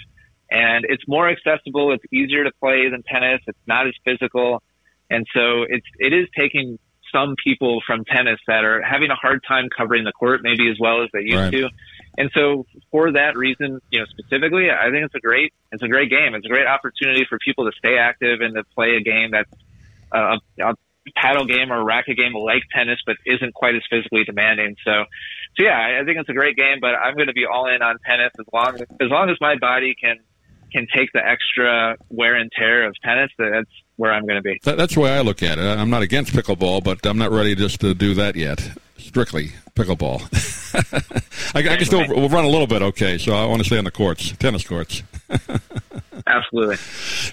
and 0.56 0.86
it's 0.88 1.04
more 1.08 1.28
accessible. 1.30 1.92
It's 1.92 2.06
easier 2.12 2.44
to 2.44 2.52
play 2.64 2.90
than 2.90 3.04
tennis. 3.04 3.42
It's 3.48 3.66
not 3.68 3.88
as 3.88 3.94
physical, 4.06 4.64
and 5.10 5.26
so 5.36 5.64
it's 5.76 5.86
it 6.00 6.14
is 6.14 6.28
taking 6.38 6.80
some 7.12 7.36
people 7.42 7.82
from 7.88 8.04
tennis 8.06 8.40
that 8.48 8.64
are 8.66 8.82
having 8.82 9.10
a 9.10 9.16
hard 9.16 9.40
time 9.48 9.70
covering 9.76 10.04
the 10.04 10.12
court 10.12 10.42
maybe 10.44 10.70
as 10.70 10.78
well 10.80 11.04
as 11.04 11.10
they 11.14 11.22
used 11.22 11.36
Right. 11.36 11.52
to. 11.54 11.70
And 12.18 12.30
so 12.34 12.66
for 12.92 13.12
that 13.14 13.38
reason, 13.38 13.80
you 13.92 14.00
know, 14.00 14.06
specifically, 14.18 14.68
I 14.72 14.90
think 14.92 15.06
it's 15.06 15.16
a 15.16 15.20
great, 15.20 15.54
it's 15.72 15.84
a 15.84 15.88
great 15.88 16.10
game. 16.10 16.34
It's 16.36 16.46
a 16.46 16.50
great 16.50 16.68
opportunity 16.68 17.26
for 17.30 17.38
people 17.40 17.64
to 17.70 17.72
stay 17.78 17.98
active 17.98 18.42
and 18.42 18.56
to 18.56 18.64
play 18.76 18.96
a 18.96 19.02
game 19.02 19.32
that's 19.32 19.52
uh, 20.14 20.38
a, 20.60 20.72
a 20.72 20.74
paddle 21.16 21.46
game 21.46 21.72
or 21.72 21.80
a 21.80 21.84
racket 21.84 22.18
game 22.18 22.34
like 22.34 22.64
tennis, 22.76 23.00
but 23.06 23.16
isn't 23.26 23.54
quite 23.54 23.76
as 23.76 23.84
physically 23.90 24.24
demanding. 24.26 24.76
So, 24.84 25.04
so 25.56 25.64
yeah, 25.64 25.78
I, 25.78 26.02
I 26.02 26.04
think 26.06 26.18
it's 26.18 26.30
a 26.30 26.34
great 26.34 26.58
game, 26.58 26.80
but 26.82 26.96
I'm 26.96 27.16
going 27.16 27.28
to 27.28 27.34
be 27.34 27.46
all 27.46 27.68
in 27.68 27.82
on 27.82 27.98
tennis 28.06 28.32
as 28.40 28.46
long 28.52 28.76
as, 28.76 28.82
as 29.00 29.10
long 29.10 29.30
as 29.30 29.38
my 29.40 29.56
body 29.58 29.96
can 29.96 30.18
can 30.76 30.88
take 30.96 31.12
the 31.14 31.26
extra 31.26 31.96
wear 32.10 32.36
and 32.36 32.52
tear 32.58 32.86
of 32.88 32.96
tennis. 33.04 33.32
That's 33.38 33.70
where 33.96 34.12
I'm 34.12 34.24
going 34.24 34.36
to 34.36 34.42
be. 34.42 34.60
That, 34.64 34.78
that's 34.78 34.96
the 34.96 35.00
way 35.00 35.12
I 35.12 35.22
look 35.22 35.42
at 35.42 35.58
it. 35.58 35.62
I'm 35.62 35.90
not 35.90 36.02
against 36.02 36.34
pickleball, 36.34 36.84
but 36.84 37.06
I'm 37.06 37.18
not 37.18 37.32
ready 37.32 37.56
just 37.56 37.80
to 37.82 37.94
do 37.94 38.14
that 38.16 38.36
yet. 38.36 38.70
Strictly 38.98 39.52
pickleball. 39.76 40.22
I, 41.56 41.60
I 41.60 41.78
can 41.78 41.86
still 41.86 42.06
we'll 42.10 42.30
run 42.30 42.46
a 42.46 42.50
little 42.50 42.68
bit, 42.68 42.82
okay. 42.82 43.18
So 43.18 43.34
I 43.34 43.46
want 43.46 43.62
to 43.62 43.66
stay 43.66 43.78
on 43.78 43.86
the 43.86 43.92
courts, 43.92 44.34
tennis 44.38 44.68
courts. 44.68 45.04
Absolutely. 46.28 46.78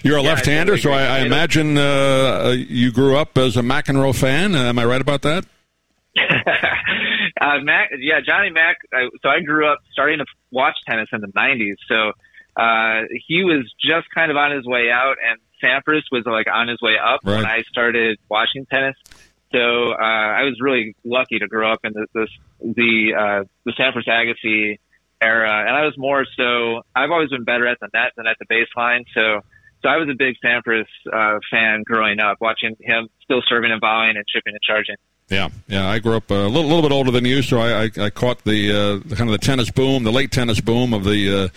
You're 0.03 0.17
a 0.17 0.21
Yeah, 0.21 0.29
left-hander, 0.29 0.77
so 0.77 0.91
I, 0.91 1.03
I 1.03 1.19
imagine 1.19 1.77
uh, 1.77 2.53
you 2.55 2.91
grew 2.91 3.17
up 3.17 3.37
as 3.37 3.57
a 3.57 3.61
McEnroe 3.61 4.15
fan. 4.15 4.55
Uh, 4.55 4.65
am 4.65 4.79
I 4.79 4.85
right 4.85 5.01
about 5.01 5.23
that? 5.23 5.45
uh, 7.41 7.59
Mac, 7.63 7.89
yeah, 7.99 8.19
Johnny 8.25 8.49
Mac. 8.51 8.77
I, 8.93 9.09
so 9.21 9.29
I 9.29 9.41
grew 9.41 9.67
up 9.67 9.79
starting 9.91 10.19
to 10.19 10.25
watch 10.51 10.75
tennis 10.87 11.07
in 11.11 11.21
the 11.21 11.27
'90s. 11.27 11.75
So 11.87 12.11
uh, 12.55 13.01
he 13.27 13.43
was 13.43 13.71
just 13.79 14.07
kind 14.13 14.31
of 14.31 14.37
on 14.37 14.51
his 14.51 14.65
way 14.65 14.89
out, 14.91 15.15
and 15.27 15.39
Sampras 15.61 16.03
was 16.11 16.23
like 16.25 16.47
on 16.51 16.67
his 16.67 16.81
way 16.81 16.95
up 17.03 17.23
when 17.23 17.45
I 17.45 17.61
started 17.63 18.19
watching 18.29 18.65
tennis. 18.65 18.95
So 19.51 19.91
uh, 19.91 19.95
I 19.95 20.43
was 20.43 20.57
really 20.59 20.95
lucky 21.05 21.39
to 21.39 21.47
grow 21.47 21.71
up 21.71 21.79
in 21.83 21.93
the 21.93 22.07
this, 22.13 22.29
the 22.59 23.13
uh, 23.17 23.43
the 23.65 23.71
Sampras 23.73 24.07
Agassi 24.07 24.79
era, 25.21 25.59
and 25.67 25.75
I 25.75 25.85
was 25.85 25.93
more 25.97 26.25
so. 26.35 26.81
I've 26.95 27.11
always 27.11 27.29
been 27.29 27.43
better 27.43 27.67
at 27.67 27.79
the 27.79 27.89
net 27.93 28.11
than 28.17 28.27
at 28.27 28.37
the 28.39 28.45
baseline. 28.45 29.05
So 29.13 29.41
So 29.83 29.89
I 29.89 29.97
was 29.97 30.07
a 30.09 30.15
big 30.15 30.35
Sampras 30.43 30.85
uh, 31.11 31.39
fan 31.51 31.83
growing 31.83 32.19
up, 32.19 32.37
watching 32.39 32.75
him 32.79 33.09
still 33.23 33.41
serving 33.47 33.71
and 33.71 33.81
volleying 33.81 34.15
and 34.15 34.25
chipping 34.27 34.53
and 34.53 34.61
charging. 34.61 34.95
Yeah, 35.29 35.49
yeah. 35.67 35.89
I 35.89 35.99
grew 35.99 36.15
up 36.15 36.29
a 36.31 36.33
little, 36.33 36.63
little 36.65 36.81
bit 36.81 36.91
older 36.91 37.11
than 37.11 37.25
you, 37.25 37.41
so 37.41 37.59
I, 37.59 37.83
I, 37.83 38.05
I 38.05 38.09
caught 38.09 38.43
the, 38.43 38.71
uh, 38.71 39.07
the 39.07 39.15
kind 39.15 39.29
of 39.29 39.33
the 39.33 39.45
tennis 39.45 39.71
boom, 39.71 40.03
the 40.03 40.11
late 40.11 40.31
tennis 40.31 40.61
boom 40.61 40.93
of 40.93 41.03
the. 41.03 41.45
Uh, 41.45 41.47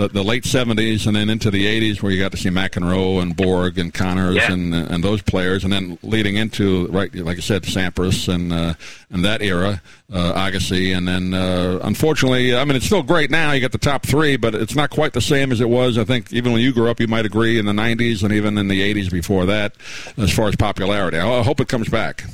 the, 0.00 0.08
the 0.08 0.22
late 0.24 0.44
70s 0.44 1.06
and 1.06 1.14
then 1.14 1.28
into 1.28 1.50
the 1.50 1.66
80s 1.66 2.00
where 2.02 2.10
you 2.10 2.18
got 2.18 2.30
to 2.32 2.38
see 2.38 2.48
McEnroe 2.48 3.20
and 3.20 3.36
Borg 3.36 3.78
and 3.78 3.92
Connors 3.92 4.36
Yeah. 4.36 4.52
and 4.52 4.72
and 4.74 5.04
those 5.04 5.20
players. 5.22 5.62
And 5.64 5.72
then 5.72 5.98
leading 6.02 6.36
into 6.36 6.86
right 6.88 7.14
like 7.14 7.36
I 7.36 7.40
said 7.40 7.64
Sampras 7.64 8.32
and 8.32 8.52
uh, 8.52 8.74
and 9.10 9.24
that 9.24 9.42
era 9.42 9.82
uh, 10.12 10.32
Agassi. 10.34 10.96
And 10.96 11.06
then 11.06 11.34
uh, 11.34 11.80
unfortunately 11.82 12.56
I 12.56 12.64
mean 12.64 12.76
it's 12.76 12.86
still 12.86 13.02
great 13.02 13.30
now. 13.30 13.52
You 13.52 13.60
got 13.60 13.72
the 13.72 13.78
top 13.78 14.06
3 14.06 14.36
but 14.36 14.54
it's 14.54 14.74
not 14.74 14.90
quite 14.90 15.12
the 15.12 15.20
same 15.20 15.52
as 15.52 15.60
it 15.60 15.68
was. 15.68 15.98
I 15.98 16.04
think 16.04 16.32
even 16.32 16.52
when 16.52 16.62
you 16.62 16.72
grew 16.72 16.90
up 16.90 16.98
you 17.00 17.06
might 17.08 17.26
agree 17.26 17.58
in 17.58 17.66
the 17.66 17.72
90s 17.72 18.22
and 18.22 18.32
even 18.32 18.56
in 18.58 18.68
the 18.68 18.94
80s 18.94 19.10
before 19.12 19.44
that 19.46 19.74
as 20.16 20.32
far 20.32 20.48
as 20.48 20.56
popularity. 20.56 21.18
I 21.18 21.28
I 21.40 21.42
hope 21.42 21.60
it 21.60 21.68
comes 21.68 21.88
back. 21.88 22.24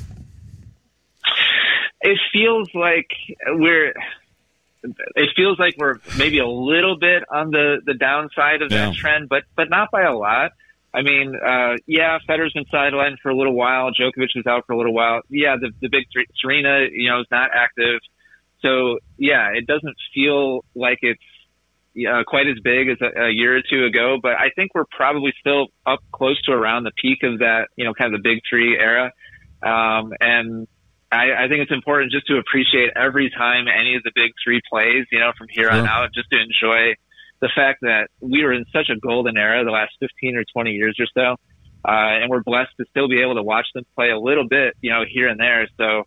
It 2.01 2.17
feels 2.31 2.69
like 2.73 3.09
we're. 3.47 3.93
It 5.15 5.29
feels 5.35 5.57
like 5.59 5.75
we're 5.77 5.95
maybe 6.17 6.39
a 6.39 6.47
little 6.47 6.97
bit 6.97 7.23
on 7.31 7.51
the 7.51 7.81
the 7.85 7.93
downside 7.93 8.61
of 8.61 8.69
that 8.71 8.93
Yeah. 8.93 8.99
trend, 8.99 9.29
but 9.29 9.43
but 9.55 9.69
not 9.69 9.91
by 9.91 10.03
a 10.03 10.13
lot. 10.15 10.51
I 10.93 11.01
mean, 11.01 11.35
uh, 11.35 11.75
yeah, 11.85 12.17
Federer's 12.27 12.53
been 12.53 12.65
sidelined 12.65 13.17
for 13.21 13.29
a 13.29 13.35
little 13.35 13.53
while. 13.53 13.91
Djokovic 13.91 14.29
was 14.35 14.45
out 14.47 14.65
for 14.65 14.73
a 14.73 14.77
little 14.77 14.93
while. 14.93 15.21
Yeah, 15.29 15.57
the 15.59 15.71
the 15.81 15.89
big 15.89 16.05
three, 16.11 16.25
Serena, 16.41 16.87
you 16.91 17.09
know, 17.09 17.19
is 17.21 17.27
not 17.29 17.49
active. 17.53 17.99
So 18.61 18.99
yeah, 19.17 19.49
it 19.53 19.67
doesn't 19.67 19.95
feel 20.13 20.63
like 20.75 20.99
it's 21.01 21.21
uh, 22.09 22.23
quite 22.25 22.47
as 22.47 22.57
big 22.63 22.89
as 22.89 22.97
a, 23.01 23.25
a 23.25 23.29
year 23.31 23.57
or 23.57 23.61
two 23.61 23.85
ago, 23.85 24.17
but 24.21 24.33
I 24.33 24.49
think 24.55 24.73
we're 24.75 24.85
probably 24.89 25.33
still 25.39 25.67
up 25.85 25.99
close 26.11 26.41
to 26.43 26.51
around 26.51 26.83
the 26.83 26.91
peak 27.01 27.23
of 27.23 27.39
that, 27.39 27.69
you 27.75 27.85
know, 27.85 27.93
kind 27.93 28.13
of 28.13 28.21
the 28.21 28.27
big 28.29 28.39
three 28.49 28.77
era. 28.77 29.11
Um, 29.63 30.13
and 30.19 30.67
I, 31.11 31.45
I 31.45 31.47
think 31.47 31.61
it's 31.61 31.71
important 31.71 32.11
just 32.11 32.27
to 32.27 32.37
appreciate 32.37 32.91
every 32.95 33.29
time 33.29 33.65
any 33.67 33.95
of 33.95 34.03
the 34.03 34.11
big 34.13 34.31
three 34.43 34.61
plays, 34.69 35.05
you 35.11 35.19
know, 35.19 35.31
from 35.37 35.47
here 35.49 35.69
on 35.69 35.85
Sure. 35.85 35.87
out, 35.87 36.13
just 36.13 36.29
to 36.31 36.37
enjoy 36.39 36.95
the 37.39 37.49
fact 37.55 37.79
that 37.81 38.09
we 38.19 38.43
were 38.43 38.53
in 38.53 38.65
such 38.73 38.89
a 38.89 38.99
golden 38.99 39.37
era 39.37 39.63
the 39.63 39.71
last 39.71 39.93
15 39.99 40.35
or 40.35 40.43
20 40.53 40.71
years 40.71 40.97
or 40.99 41.07
so. 41.13 41.35
Uh, 41.87 42.19
and 42.21 42.29
we're 42.29 42.43
blessed 42.43 42.71
to 42.77 42.85
still 42.89 43.07
be 43.07 43.21
able 43.21 43.35
to 43.35 43.43
watch 43.43 43.67
them 43.73 43.85
play 43.95 44.09
a 44.09 44.19
little 44.19 44.47
bit, 44.47 44.75
you 44.81 44.91
know, 44.91 45.03
here 45.07 45.29
and 45.29 45.39
there. 45.39 45.67
So 45.77 46.03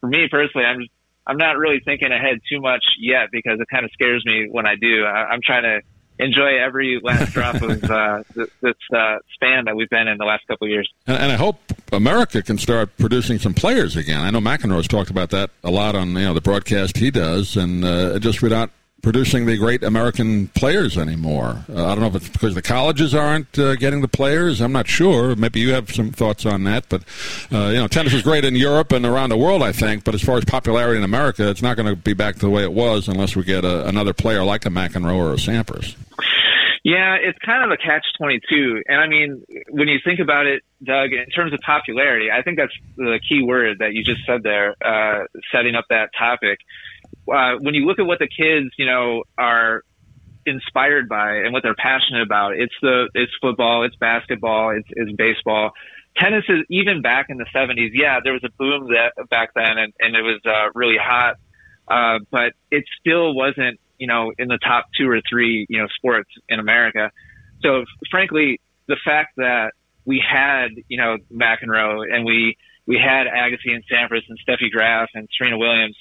for 0.00 0.08
me 0.08 0.28
personally, 0.30 0.66
I'm 0.66 0.86
I'm 1.26 1.38
not 1.38 1.56
really 1.56 1.80
thinking 1.82 2.12
ahead 2.12 2.40
too 2.48 2.60
much 2.60 2.84
yet 3.00 3.30
because 3.32 3.58
it 3.58 3.66
kind 3.72 3.84
of 3.84 3.90
scares 3.92 4.22
me 4.26 4.46
when 4.50 4.66
I 4.66 4.74
do. 4.76 5.04
I, 5.04 5.30
I'm 5.32 5.40
trying 5.42 5.62
to 5.62 5.80
enjoy 6.18 6.58
every 6.62 7.00
last 7.02 7.32
drop 7.32 7.56
of 7.62 7.82
uh, 7.90 8.22
this 8.34 8.74
uh, 8.94 9.16
span 9.32 9.64
that 9.64 9.74
we've 9.74 9.88
been 9.88 10.06
in 10.06 10.18
the 10.18 10.24
last 10.26 10.46
couple 10.46 10.66
of 10.66 10.70
years. 10.70 10.88
And, 11.06 11.16
and 11.16 11.32
I 11.32 11.36
hope 11.36 11.60
America 11.94 12.42
can 12.42 12.58
start 12.58 12.96
producing 12.98 13.38
some 13.38 13.54
players 13.54 13.96
again. 13.96 14.20
I 14.20 14.30
know 14.30 14.40
McEnroe's 14.40 14.88
talked 14.88 15.10
about 15.10 15.30
that 15.30 15.50
a 15.62 15.70
lot 15.70 15.94
on 15.94 16.08
you 16.08 16.24
know 16.24 16.34
the 16.34 16.40
broadcast 16.40 16.98
he 16.98 17.10
does, 17.10 17.56
and 17.56 17.84
uh, 17.84 18.18
just 18.18 18.42
without 18.42 18.70
producing 19.04 19.44
the 19.44 19.56
great 19.58 19.82
American 19.82 20.48
players 20.48 20.96
anymore. 20.96 21.62
Uh, 21.68 21.84
I 21.84 21.88
don't 21.88 22.00
know 22.00 22.06
if 22.06 22.14
it's 22.16 22.28
because 22.28 22.54
the 22.54 22.62
colleges 22.62 23.14
aren't 23.14 23.58
uh, 23.58 23.76
getting 23.76 24.00
the 24.00 24.08
players. 24.08 24.62
I'm 24.62 24.72
not 24.72 24.88
sure. 24.88 25.36
Maybe 25.36 25.60
you 25.60 25.72
have 25.74 25.94
some 25.94 26.10
thoughts 26.10 26.46
on 26.46 26.64
that. 26.64 26.88
But 26.88 27.02
uh, 27.52 27.66
you 27.68 27.76
know, 27.76 27.86
tennis 27.86 28.14
is 28.14 28.22
great 28.22 28.46
in 28.46 28.56
Europe 28.56 28.92
and 28.92 29.04
around 29.04 29.28
the 29.28 29.36
world, 29.36 29.62
I 29.62 29.72
think. 29.72 30.04
But 30.04 30.14
as 30.14 30.22
far 30.22 30.38
as 30.38 30.44
popularity 30.46 30.96
in 30.96 31.04
America, 31.04 31.48
it's 31.50 31.62
not 31.62 31.76
going 31.76 31.88
to 31.88 31.96
be 31.96 32.14
back 32.14 32.36
to 32.36 32.40
the 32.40 32.50
way 32.50 32.62
it 32.62 32.72
was 32.72 33.06
unless 33.06 33.36
we 33.36 33.44
get 33.44 33.64
a, 33.64 33.86
another 33.86 34.14
player 34.14 34.42
like 34.42 34.64
a 34.64 34.70
McEnroe 34.70 35.16
or 35.16 35.32
a 35.32 35.36
Sampras. 35.36 35.94
Yeah, 36.84 37.16
it's 37.18 37.38
kind 37.38 37.64
of 37.64 37.70
a 37.70 37.78
catch 37.78 38.04
22. 38.18 38.82
And 38.86 39.00
I 39.00 39.08
mean, 39.08 39.42
when 39.70 39.88
you 39.88 39.98
think 40.04 40.20
about 40.20 40.46
it, 40.46 40.62
Doug, 40.82 41.14
in 41.14 41.24
terms 41.34 41.54
of 41.54 41.60
popularity, 41.60 42.30
I 42.30 42.42
think 42.42 42.58
that's 42.58 42.74
the 42.98 43.18
key 43.26 43.42
word 43.42 43.78
that 43.78 43.94
you 43.94 44.04
just 44.04 44.20
said 44.26 44.42
there, 44.42 44.76
uh, 44.84 45.24
setting 45.50 45.76
up 45.76 45.86
that 45.88 46.10
topic. 46.16 46.58
Uh, 47.26 47.54
when 47.60 47.72
you 47.72 47.86
look 47.86 47.98
at 47.98 48.04
what 48.04 48.18
the 48.18 48.28
kids, 48.28 48.68
you 48.76 48.84
know, 48.84 49.22
are 49.38 49.82
inspired 50.44 51.08
by 51.08 51.36
and 51.36 51.54
what 51.54 51.62
they're 51.62 51.74
passionate 51.74 52.20
about, 52.20 52.52
it's 52.54 52.74
the, 52.82 53.08
it's 53.14 53.32
football, 53.40 53.84
it's 53.84 53.96
basketball, 53.96 54.76
it's, 54.76 54.88
it's 54.90 55.12
baseball. 55.16 55.70
Tennis 56.18 56.44
is 56.50 56.64
even 56.68 57.00
back 57.00 57.26
in 57.30 57.38
the 57.38 57.46
70s. 57.46 57.92
Yeah, 57.94 58.20
there 58.22 58.34
was 58.34 58.44
a 58.44 58.52
boom 58.58 58.88
that 58.88 59.30
back 59.30 59.54
then 59.54 59.78
and, 59.78 59.94
and 60.00 60.14
it 60.14 60.22
was, 60.22 60.38
uh, 60.44 60.68
really 60.74 60.98
hot. 61.02 61.36
Uh, 61.88 62.18
but 62.30 62.52
it 62.70 62.84
still 63.00 63.34
wasn't, 63.34 63.80
you 64.04 64.08
know, 64.08 64.32
in 64.36 64.48
the 64.48 64.58
top 64.58 64.84
two 64.98 65.08
or 65.08 65.22
three, 65.26 65.64
you 65.70 65.80
know, 65.80 65.86
sports 65.96 66.28
in 66.50 66.60
America. 66.60 67.10
So 67.62 67.84
frankly, 68.10 68.60
the 68.86 68.98
fact 69.02 69.32
that 69.38 69.72
we 70.04 70.22
had, 70.22 70.72
you 70.88 70.98
know, 70.98 71.16
McEnroe 71.32 72.04
and 72.14 72.26
we, 72.26 72.58
we 72.86 72.98
had 72.98 73.26
Agassi 73.26 73.72
and 73.74 73.82
Sampras 73.90 74.24
and 74.28 74.38
Steffi 74.46 74.70
Graf 74.70 75.08
and 75.14 75.26
Serena 75.38 75.56
Williams, 75.56 75.96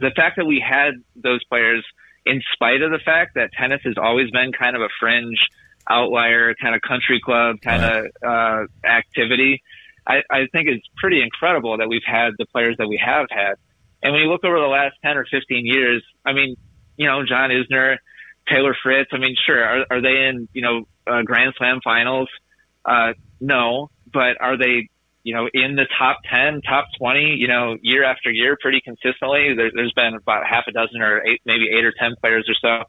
the 0.00 0.10
fact 0.14 0.36
that 0.36 0.44
we 0.44 0.62
had 0.62 0.96
those 1.16 1.42
players 1.44 1.82
in 2.26 2.42
spite 2.52 2.82
of 2.82 2.90
the 2.90 3.00
fact 3.02 3.36
that 3.36 3.48
tennis 3.58 3.80
has 3.84 3.94
always 3.96 4.30
been 4.30 4.52
kind 4.52 4.76
of 4.76 4.82
a 4.82 4.88
fringe 5.00 5.48
outlier, 5.88 6.54
kind 6.60 6.74
of 6.74 6.82
country 6.82 7.22
club 7.24 7.56
kind 7.62 7.82
of, 7.82 8.06
uh, 8.22 8.86
activity. 8.86 9.62
I, 10.06 10.16
I 10.30 10.46
think 10.52 10.68
it's 10.68 10.86
pretty 10.98 11.22
incredible 11.22 11.78
that 11.78 11.88
we've 11.88 12.04
had 12.06 12.32
the 12.38 12.44
players 12.44 12.76
that 12.76 12.86
we 12.86 13.00
have 13.02 13.28
had. 13.30 13.54
And 14.02 14.12
when 14.12 14.20
you 14.20 14.28
look 14.28 14.44
over 14.44 14.60
the 14.60 14.66
last 14.66 14.96
10 15.02 15.16
or 15.16 15.24
15 15.24 15.64
years, 15.64 16.04
I 16.26 16.34
mean, 16.34 16.56
you 16.96 17.06
know, 17.06 17.24
John 17.26 17.50
Isner, 17.50 17.96
Taylor 18.48 18.76
Fritz, 18.82 19.10
I 19.12 19.18
mean, 19.18 19.36
sure, 19.46 19.62
are, 19.62 19.86
are 19.90 20.00
they 20.02 20.28
in, 20.28 20.48
you 20.52 20.62
know, 20.62 20.86
uh, 21.06 21.22
Grand 21.22 21.54
Slam 21.56 21.80
finals? 21.82 22.28
Uh, 22.84 23.12
no, 23.40 23.90
but 24.12 24.40
are 24.40 24.58
they, 24.58 24.88
you 25.22 25.34
know, 25.34 25.48
in 25.52 25.74
the 25.74 25.86
top 25.98 26.18
10, 26.30 26.60
top 26.62 26.86
20, 26.98 27.36
you 27.38 27.48
know, 27.48 27.76
year 27.80 28.04
after 28.04 28.30
year 28.30 28.56
pretty 28.60 28.80
consistently? 28.80 29.54
There, 29.56 29.70
there's 29.74 29.92
been 29.94 30.14
about 30.14 30.46
half 30.46 30.64
a 30.68 30.72
dozen 30.72 31.00
or 31.00 31.22
eight, 31.26 31.40
maybe 31.44 31.68
eight 31.70 31.84
or 31.84 31.92
10 31.98 32.12
players 32.20 32.48
or 32.48 32.54
so 32.60 32.84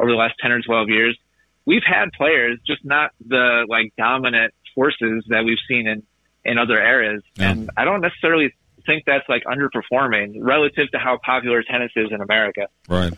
over 0.00 0.10
the 0.10 0.16
last 0.16 0.34
10 0.40 0.50
or 0.50 0.60
12 0.60 0.88
years. 0.88 1.18
We've 1.64 1.84
had 1.84 2.12
players, 2.12 2.58
just 2.66 2.84
not 2.84 3.10
the 3.24 3.66
like 3.68 3.92
dominant 3.96 4.54
forces 4.74 5.24
that 5.28 5.44
we've 5.44 5.58
seen 5.68 5.86
in, 5.86 6.02
in 6.44 6.58
other 6.58 6.80
eras. 6.80 7.22
Yeah. 7.36 7.50
And 7.50 7.70
I 7.76 7.84
don't 7.84 8.00
necessarily 8.00 8.52
think 8.86 9.04
that's 9.04 9.28
like 9.28 9.42
underperforming 9.44 10.36
relative 10.40 10.90
to 10.92 10.98
how 10.98 11.18
popular 11.24 11.62
tennis 11.62 11.90
is 11.96 12.08
in 12.10 12.20
America. 12.20 12.68
Right. 12.88 13.12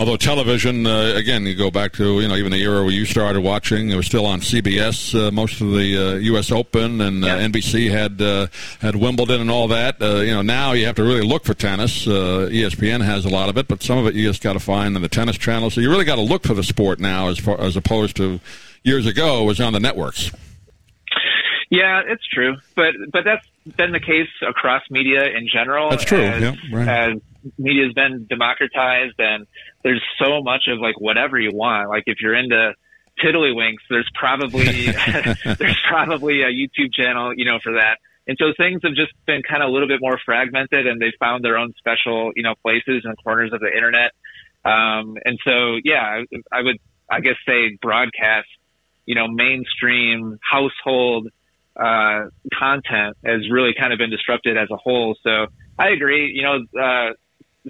Although 0.00 0.16
television, 0.16 0.86
uh, 0.86 1.14
again, 1.16 1.44
you 1.44 1.56
go 1.56 1.72
back 1.72 1.92
to 1.94 2.20
you 2.20 2.28
know 2.28 2.36
even 2.36 2.52
the 2.52 2.62
era 2.62 2.82
where 2.84 2.92
you 2.92 3.04
started 3.04 3.40
watching, 3.40 3.90
it 3.90 3.96
was 3.96 4.06
still 4.06 4.26
on 4.26 4.40
CBS 4.40 5.12
uh, 5.12 5.32
most 5.32 5.60
of 5.60 5.72
the 5.72 5.96
uh, 5.96 6.14
U.S. 6.18 6.52
Open, 6.52 7.00
and 7.00 7.24
uh, 7.24 7.26
Yeah. 7.26 7.48
NBC 7.48 7.90
had 7.90 8.22
uh, 8.22 8.46
had 8.80 8.94
Wimbledon 8.94 9.40
and 9.40 9.50
all 9.50 9.66
that. 9.68 10.00
Uh, 10.00 10.16
you 10.20 10.32
know 10.32 10.42
now 10.42 10.70
you 10.72 10.86
have 10.86 10.94
to 10.96 11.02
really 11.02 11.26
look 11.26 11.44
for 11.44 11.54
tennis. 11.54 12.06
Uh, 12.06 12.48
ESPN 12.50 13.04
has 13.04 13.24
a 13.24 13.28
lot 13.28 13.48
of 13.48 13.58
it, 13.58 13.66
but 13.66 13.82
some 13.82 13.98
of 13.98 14.06
it 14.06 14.14
you 14.14 14.28
just 14.28 14.40
got 14.42 14.52
to 14.52 14.60
find 14.60 14.94
in 14.94 15.02
the 15.02 15.08
tennis 15.08 15.36
channel. 15.36 15.68
So 15.68 15.80
you 15.80 15.90
really 15.90 16.04
got 16.04 16.16
to 16.16 16.22
look 16.22 16.44
for 16.44 16.54
the 16.54 16.62
sport 16.62 17.00
now, 17.00 17.26
as 17.28 17.38
far 17.40 17.60
as 17.60 17.76
opposed 17.76 18.14
to 18.18 18.38
years 18.84 19.04
ago 19.04 19.42
it 19.42 19.46
was 19.46 19.60
on 19.60 19.72
the 19.72 19.80
networks. 19.80 20.30
Yeah, 21.70 22.02
it's 22.06 22.26
true, 22.28 22.56
but 22.76 22.94
but 23.12 23.24
that's 23.24 23.46
been 23.76 23.90
the 23.92 24.00
case 24.00 24.28
across 24.48 24.82
media 24.90 25.24
in 25.36 25.48
general. 25.52 25.90
That's 25.90 26.04
true, 26.04 26.22
As, 26.22 26.40
yeah, 26.40 26.54
right. 26.72 26.88
as 26.88 27.20
media 27.58 27.84
has 27.84 27.92
been 27.92 28.26
democratized, 28.28 29.14
and 29.18 29.46
there's 29.82 30.02
so 30.22 30.42
much 30.42 30.68
of 30.68 30.78
like 30.78 31.00
whatever 31.00 31.38
you 31.38 31.50
want. 31.52 31.88
Like 31.88 32.04
if 32.06 32.20
you're 32.20 32.34
into 32.34 32.74
tiddlywinks, 33.22 33.82
there's 33.90 34.08
probably 34.14 34.64
there's 35.58 35.78
probably 35.88 36.42
a 36.42 36.50
YouTube 36.50 36.92
channel, 36.92 37.32
you 37.34 37.44
know, 37.44 37.58
for 37.62 37.74
that. 37.74 37.98
And 38.26 38.36
so 38.38 38.52
things 38.56 38.82
have 38.84 38.94
just 38.94 39.12
been 39.26 39.42
kind 39.42 39.62
of 39.62 39.70
a 39.70 39.72
little 39.72 39.88
bit 39.88 40.00
more 40.02 40.18
fragmented, 40.24 40.86
and 40.86 41.00
they've 41.00 41.16
found 41.18 41.42
their 41.42 41.56
own 41.56 41.72
special, 41.78 42.32
you 42.36 42.42
know, 42.42 42.54
places 42.62 43.02
and 43.04 43.16
corners 43.24 43.52
of 43.54 43.60
the 43.60 43.74
internet. 43.74 44.12
Um, 44.64 45.16
and 45.24 45.38
so, 45.44 45.78
yeah, 45.82 46.02
I, 46.02 46.24
I 46.52 46.62
would, 46.62 46.76
I 47.10 47.20
guess, 47.20 47.36
say 47.46 47.78
broadcast, 47.80 48.48
you 49.06 49.14
know, 49.14 49.28
mainstream 49.28 50.38
household 50.42 51.28
uh, 51.74 52.26
content 52.52 53.16
has 53.24 53.48
really 53.50 53.72
kind 53.78 53.94
of 53.94 53.98
been 53.98 54.10
disrupted 54.10 54.58
as 54.58 54.68
a 54.70 54.76
whole. 54.76 55.16
So 55.22 55.46
I 55.78 55.90
agree. 55.90 56.30
You 56.34 56.42
know, 56.42 56.80
uh, 56.80 57.12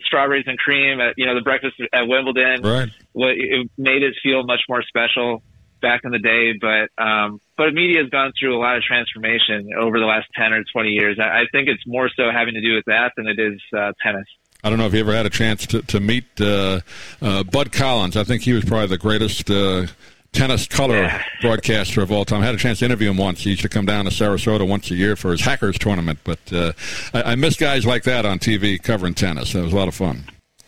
strawberries 0.05 0.45
and 0.47 0.59
cream 0.59 1.01
at 1.01 1.15
you 1.17 1.27
know 1.27 1.35
the 1.35 1.43
breakfast 1.43 1.75
at 1.93 2.07
Wimbledon. 2.07 2.63
Right. 2.63 2.89
It 3.15 3.71
made 3.77 4.03
it 4.03 4.15
feel 4.23 4.45
much 4.45 4.61
more 4.69 4.83
special 4.83 5.43
back 5.81 6.01
in 6.05 6.11
the 6.11 6.19
day. 6.19 6.55
But 6.61 7.03
um, 7.03 7.41
but 7.57 7.73
media 7.75 8.03
has 8.03 8.11
gone 8.11 8.33
through 8.39 8.57
a 8.57 8.61
lot 8.61 8.77
of 8.77 8.83
transformation 8.83 9.71
over 9.79 9.99
the 9.99 10.07
last 10.07 10.27
ten 10.37 10.53
or 10.53 10.65
twenty 10.73 10.91
years. 10.91 11.19
I, 11.21 11.43
I 11.43 11.45
think 11.53 11.69
it's 11.69 11.83
more 11.87 12.11
so 12.15 12.31
having 12.33 12.55
to 12.55 12.61
do 12.61 12.75
with 12.75 12.85
that 12.87 13.13
than 13.17 13.27
it 13.27 13.39
is 13.39 13.61
uh, 13.77 13.93
tennis. 14.03 14.27
I 14.63 14.71
don't 14.71 14.79
know 14.79 14.87
if 14.87 14.95
you 14.95 15.01
ever 15.01 15.15
had 15.15 15.25
a 15.25 15.31
chance 15.31 15.67
to, 15.69 15.83
to 15.83 16.01
meet 16.01 16.25
uh, 16.41 16.81
uh, 17.23 17.45
Bud 17.45 17.71
Collins. 17.71 18.17
I 18.17 18.25
think 18.25 18.43
he 18.43 18.53
was 18.53 18.65
probably 18.65 18.89
the 18.89 18.99
greatest 18.99 19.49
uh, 19.49 19.87
tennis 20.33 20.67
color 20.67 20.97
Yeah. 21.03 21.23
broadcaster 21.41 22.03
of 22.03 22.11
all 22.13 22.25
time. 22.25 22.43
I 22.43 22.47
had 22.47 22.55
a 22.55 22.59
chance 22.59 22.81
to 22.81 22.85
interview 22.85 23.11
him 23.11 23.17
once. 23.17 23.43
He 23.43 23.51
used 23.51 23.63
to 23.63 23.69
come 23.69 23.87
down 23.87 24.05
to 24.05 24.11
Sarasota 24.11 24.67
once 24.67 24.91
a 24.91 24.95
year 24.95 25.17
for 25.17 25.31
his 25.33 25.41
Hackers 25.41 25.79
tournament. 25.79 26.19
But 26.25 26.53
uh, 26.53 26.73
I, 27.15 27.33
I 27.33 27.35
miss 27.35 27.57
guys 27.57 27.85
like 27.87 28.05
that 28.05 28.25
on 28.27 28.39
TV 28.39 28.83
covering 28.83 29.15
tennis. 29.15 29.55
It 29.55 29.61
was 29.63 29.73
a 29.73 29.77
lot 29.77 29.89
of 29.89 29.95
fun. 29.95 30.25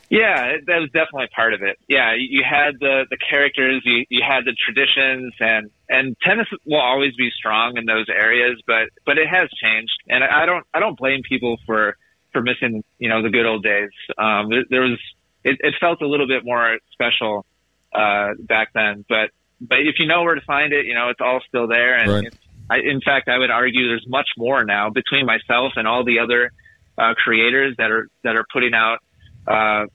Yeah, 0.09 0.57
that 0.67 0.79
was 0.81 0.91
definitely 0.93 1.29
part 1.37 1.55
of 1.55 1.63
it. 1.63 1.79
Yeah, 1.89 2.15
you 2.19 2.43
had 2.45 2.75
the 2.81 3.05
the 3.09 3.17
characters, 3.17 3.83
you 3.85 4.05
you 4.09 4.23
had 4.29 4.45
the 4.45 4.53
traditions, 4.59 5.33
and 5.39 5.71
and 5.89 6.17
tennis 6.21 6.49
will 6.67 6.81
always 6.81 7.15
be 7.15 7.31
strong 7.31 7.77
in 7.77 7.85
those 7.85 8.07
areas, 8.09 8.61
but 8.67 8.89
but 9.07 9.19
it 9.19 9.29
has 9.29 9.49
changed, 9.63 9.93
and 10.09 10.25
I 10.25 10.47
don't 10.47 10.67
I 10.75 10.81
don't 10.81 10.99
blame 10.99 11.21
people 11.23 11.59
for 11.65 11.97
for 12.33 12.43
missing 12.43 12.83
you 12.99 13.09
know 13.09 13.23
the 13.23 13.31
good 13.31 13.47
old 13.47 13.63
days. 13.63 13.91
Um, 14.19 14.49
there, 14.51 14.65
there 14.69 14.81
was 14.81 14.99
it, 15.45 15.59
it 15.61 15.75
felt 15.79 16.03
a 16.03 16.09
little 16.09 16.27
bit 16.27 16.45
more 16.45 16.79
special 16.91 17.47
uh, 17.95 18.31
back 18.41 18.71
then, 18.75 19.05
but 19.09 19.31
but 19.61 19.81
if 19.81 19.97
you 19.99 20.07
know 20.07 20.23
where 20.23 20.35
to 20.35 20.41
find 20.43 20.73
it, 20.73 20.87
you 20.87 20.95
know 20.95 21.09
it's 21.09 21.21
all 21.21 21.41
still 21.47 21.67
there, 21.67 21.97
and 21.97 22.11
right. 22.11 22.35
I, 22.71 22.79
in 22.79 23.01
fact, 23.01 23.29
I 23.29 23.39
would 23.39 23.51
argue 23.51 23.89
there's 23.89 24.07
much 24.09 24.29
more 24.39 24.65
now 24.65 24.91
between 24.91 25.27
myself 25.27 25.73
and 25.77 25.87
all 25.87 26.05
the 26.05 26.21
other 26.21 26.51
uh, 26.97 27.15
creators 27.15 27.75
that 27.79 27.91
are 27.91 28.09
that 28.25 28.37
are 28.37 28.45
putting 28.53 28.75
out. 28.75 28.99
Uh, 29.47 29.87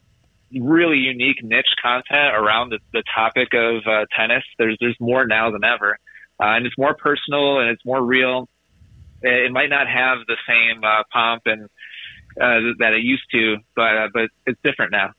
really 0.53 0.97
unique 0.97 1.43
niche 1.43 1.73
content 1.81 2.33
around 2.35 2.69
the, 2.69 2.79
the 2.93 3.03
topic 3.13 3.49
of 3.53 3.81
uh, 3.87 4.05
tennis. 4.17 4.43
There's 4.57 4.77
there's 4.79 4.95
more 4.99 5.25
now 5.25 5.51
than 5.51 5.63
ever, 5.63 5.97
uh, 6.39 6.55
and 6.55 6.65
it's 6.65 6.77
more 6.77 6.95
personal 6.95 7.59
and 7.59 7.69
it's 7.69 7.85
more 7.85 8.03
real. 8.03 8.47
It 9.21 9.51
might 9.51 9.69
not 9.69 9.87
have 9.87 10.19
the 10.27 10.37
same 10.47 10.83
uh, 10.83 11.03
pomp 11.11 11.43
and 11.45 11.63
uh, 12.39 12.75
that 12.79 12.93
it 12.93 13.01
used 13.03 13.23
to, 13.31 13.57
but 13.75 13.97
uh, 13.97 14.07
but 14.13 14.29
it's 14.45 14.59
different 14.63 14.91
now. 14.91 15.11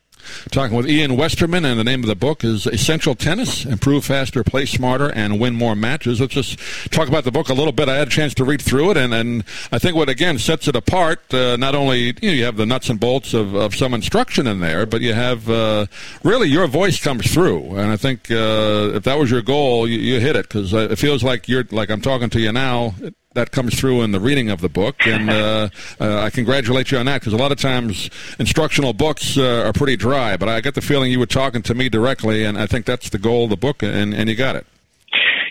Talking 0.50 0.76
with 0.76 0.88
Ian 0.88 1.16
Westerman, 1.16 1.64
and 1.64 1.78
the 1.78 1.85
name 1.85 2.02
of 2.02 2.08
the 2.08 2.16
book 2.16 2.44
is 2.44 2.66
Essential 2.66 3.14
Tennis 3.14 3.64
Improve 3.64 4.04
Faster, 4.04 4.42
Play 4.42 4.66
Smarter, 4.66 5.11
and 5.12 5.40
Win 5.40 5.54
More 5.54 5.75
Matches. 5.75 6.20
Let's 6.20 6.35
just 6.35 6.58
talk 6.92 7.08
about 7.08 7.25
the 7.25 7.30
book 7.30 7.49
a 7.49 7.54
little 7.54 7.73
bit. 7.73 7.88
I 7.88 7.96
had 7.96 8.08
a 8.08 8.11
chance 8.11 8.35
to 8.35 8.44
read 8.44 8.62
through 8.62 8.92
it, 8.92 8.96
and, 8.96 9.12
and 9.14 9.44
I 9.73 9.78
think 9.78 9.96
what, 9.96 10.08
again, 10.08 10.38
sets 10.38 10.68
it 10.68 10.76
apart, 10.76 11.32
uh, 11.35 11.56
not 11.56 11.75
only 11.75 11.99
you, 11.99 12.12
know, 12.23 12.30
you 12.30 12.44
have 12.44 12.56
the 12.56 12.66
nuts 12.66 12.88
and 12.88 12.99
bolts 12.99 13.35
of, 13.35 13.54
of 13.54 13.75
some 13.75 13.94
instruction 13.94 14.46
in 14.46 14.61
there, 14.61 14.87
but 14.87 15.00
you 15.00 15.14
have 15.14 15.49
uh, 15.50 15.87
really 16.23 16.49
your 16.49 16.66
voice 16.66 17.02
comes 17.02 17.32
through. 17.32 17.76
And 17.76 17.90
I 17.90 17.96
think 17.96 18.30
uh, 18.30 18.92
if 18.94 19.04
that 19.04 19.18
was 19.18 19.30
your 19.30 19.42
goal, 19.42 19.88
you, 19.88 19.99
you 19.99 20.20
hit 20.20 20.37
it 20.37 20.49
because 20.49 20.73
uh, 20.75 20.88
it 20.90 20.96
feels 20.96 21.23
like 21.23 21.49
you're 21.49 21.64
like 21.70 21.90
I'm 21.90 22.00
talking 22.00 22.30
to 22.30 22.40
you 22.40 22.52
now 22.52 22.94
that 23.37 23.52
comes 23.52 23.78
through 23.78 24.02
in 24.02 24.11
the 24.11 24.21
reading 24.21 24.50
of 24.50 24.61
the 24.61 24.69
book, 24.69 25.07
and 25.07 25.31
uh, 25.31 25.69
uh, 26.00 26.21
I 26.23 26.31
congratulate 26.31 26.90
you 26.90 26.99
on 26.99 27.07
that 27.07 27.21
because 27.21 27.33
a 27.33 27.37
lot 27.37 27.52
of 27.52 27.59
times 27.59 28.11
instructional 28.38 28.93
books 28.93 29.38
uh, 29.38 29.64
are 29.66 29.73
pretty 29.73 29.97
dry. 29.97 30.37
But 30.37 30.49
I 30.49 30.61
get 30.61 30.75
the 30.75 30.83
feeling 30.83 31.12
you 31.12 31.21
were 31.21 31.26
talking 31.26 31.62
to 31.62 31.75
me 31.75 31.88
directly, 31.88 32.45
and 32.45 32.59
I 32.59 32.66
think 32.66 32.85
that's 32.85 33.11
the 33.11 33.19
goal 33.19 33.45
of 33.45 33.50
the 33.50 33.57
book, 33.57 33.83
and, 33.83 34.12
and 34.12 34.28
you 34.28 34.35
got 34.35 34.57
it. 34.57 34.66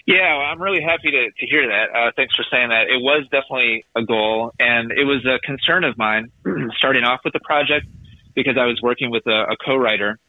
Yeah, 0.06 0.22
I'm 0.22 0.62
really 0.62 0.84
happy 0.84 1.10
to, 1.10 1.32
to 1.32 1.46
hear 1.48 1.68
that. 1.68 1.96
Uh, 1.96 2.12
thanks 2.16 2.36
for 2.36 2.44
saying 2.52 2.70
that. 2.70 2.88
It 2.88 3.02
was 3.02 3.24
definitely 3.32 3.86
a 3.96 4.04
goal, 4.04 4.54
and 4.60 4.92
it 4.92 5.04
was 5.04 5.26
a 5.26 5.40
concern 5.40 5.84
of 5.84 5.98
mine 5.98 6.32
starting 6.78 7.04
off 7.04 7.22
with 7.24 7.34
the 7.34 7.40
project 7.40 7.88
because 8.36 8.58
I 8.58 8.66
was 8.66 8.80
working 8.84 9.10
with 9.10 9.26
a, 9.26 9.54
a 9.54 9.58
co-writer, 9.58 10.20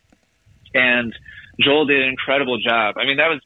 and 0.74 1.14
Joel 1.60 1.86
did 1.86 2.02
an 2.02 2.08
incredible 2.08 2.58
job. 2.58 2.96
I 2.96 3.04
mean, 3.04 3.18
that 3.18 3.28
was 3.28 3.40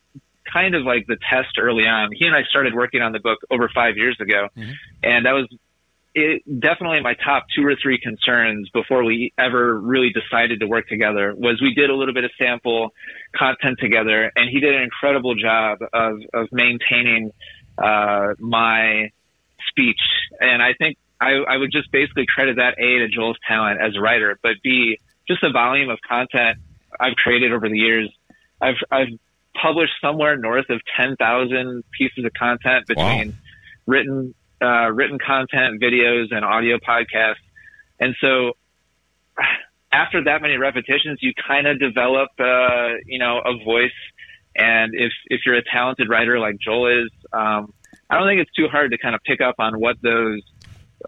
kind 0.53 0.75
of 0.75 0.85
like 0.85 1.07
the 1.07 1.17
test 1.31 1.59
early 1.59 1.85
on. 1.85 2.11
He 2.13 2.27
and 2.27 2.35
I 2.35 2.43
started 2.45 2.75
working 2.75 3.03
on 3.03 3.13
the 3.13 3.21
book 3.21 3.39
over 3.51 3.71
five 3.75 3.97
years 3.97 4.17
ago, 4.21 4.49
mm-hmm. 4.57 4.73
and 5.03 5.27
that 5.27 5.33
was 5.33 5.47
it, 6.15 6.43
definitely 6.61 7.01
my 7.01 7.15
top 7.15 7.47
two 7.55 7.65
or 7.65 7.77
three 7.81 7.99
concerns 7.99 8.69
before 8.71 9.05
we 9.05 9.33
ever 9.39 9.79
really 9.79 10.11
decided 10.11 10.61
to 10.61 10.67
work 10.67 10.89
together 10.89 11.35
was 11.37 11.61
we 11.63 11.75
did 11.75 11.91
a 11.91 11.95
little 11.95 12.15
bit 12.15 12.25
of 12.25 12.31
sample 12.39 12.93
content 13.37 13.79
together 13.79 14.31
and 14.35 14.51
he 14.51 14.61
did 14.61 14.75
an 14.75 14.83
incredible 14.83 15.35
job 15.35 15.79
of, 15.93 16.19
of 16.35 16.49
maintaining, 16.51 17.31
uh, 17.79 18.35
my 18.39 19.11
speech. 19.69 20.01
And 20.41 20.61
I 20.61 20.75
think 20.75 20.99
I, 21.21 21.35
I 21.49 21.57
would 21.57 21.71
just 21.71 21.93
basically 21.93 22.27
credit 22.27 22.57
that 22.57 22.79
A 22.79 22.99
to 22.99 23.09
Joel's 23.09 23.39
talent 23.47 23.81
as 23.81 23.97
a 23.97 24.01
writer, 24.01 24.39
but 24.43 24.55
B, 24.65 24.99
just 25.29 25.41
the 25.43 25.51
volume 25.51 25.91
of 25.91 25.99
content 26.07 26.59
I've 26.99 27.15
created 27.15 27.53
over 27.53 27.69
the 27.69 27.79
years. 27.79 28.11
I've, 28.61 28.75
I've 28.91 29.09
published 29.61 29.93
somewhere 30.01 30.37
north 30.37 30.71
of 30.71 30.81
10,000 30.97 31.85
pieces 31.97 32.25
of 32.25 32.33
content 32.35 32.87
between 32.87 33.31
wow. 33.31 33.35
written, 33.87 34.35
uh, 34.63 34.91
written 34.93 35.19
content, 35.19 35.81
videos, 35.81 36.27
and 36.31 36.45
audio 36.45 36.79
podcasts. 36.79 37.35
And 37.99 38.15
so 38.21 38.53
after 39.93 40.25
that 40.25 40.43
many 40.43 40.57
repetitions, 40.57 41.19
you 41.21 41.33
kind 41.47 41.67
of 41.67 41.79
develop, 41.79 42.29
uh, 42.39 42.95
you 43.07 43.19
know, 43.19 43.41
a 43.45 43.63
voice. 43.65 43.91
And 44.57 44.95
if, 44.95 45.13
if 45.27 45.41
you're 45.47 45.57
a 45.57 45.65
talented 45.65 46.09
writer 46.09 46.39
like 46.39 46.57
Joel 46.59 47.05
is, 47.05 47.11
um, 47.33 47.73
I 48.09 48.19
don't 48.19 48.27
think 48.27 48.41
it's 48.41 48.53
too 48.53 48.69
hard 48.69 48.91
to 48.93 48.99
kind 48.99 49.15
of 49.15 49.23
pick 49.25 49.41
up 49.41 49.57
on 49.59 49.79
what 49.79 49.97
those, 50.03 50.41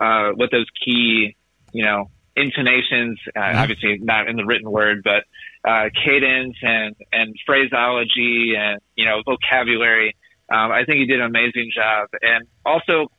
uh, 0.01 0.31
what 0.35 0.51
those 0.51 0.67
key, 0.85 1.37
you 1.73 1.85
know, 1.85 2.11
intonations, 2.37 3.19
uh, 3.37 3.53
obviously 3.55 3.99
not 3.99 4.29
in 4.29 4.37
the 4.37 4.45
written 4.45 4.71
word, 4.71 5.03
but 5.03 5.25
uh, 5.65 5.89
cadence 6.05 6.57
and 6.63 6.97
and 7.13 7.35
phraseology 7.47 8.55
and 8.57 8.81
you 8.97 9.05
know 9.05 9.23
vocabulary. 9.25 10.17
Um, 10.53 10.71
I 10.71 10.85
think 10.85 10.99
he 10.99 11.07
did 11.07 11.21
an 11.21 11.27
amazing 11.27 11.71
job, 11.75 12.09
and 12.21 12.47
also 12.65 13.11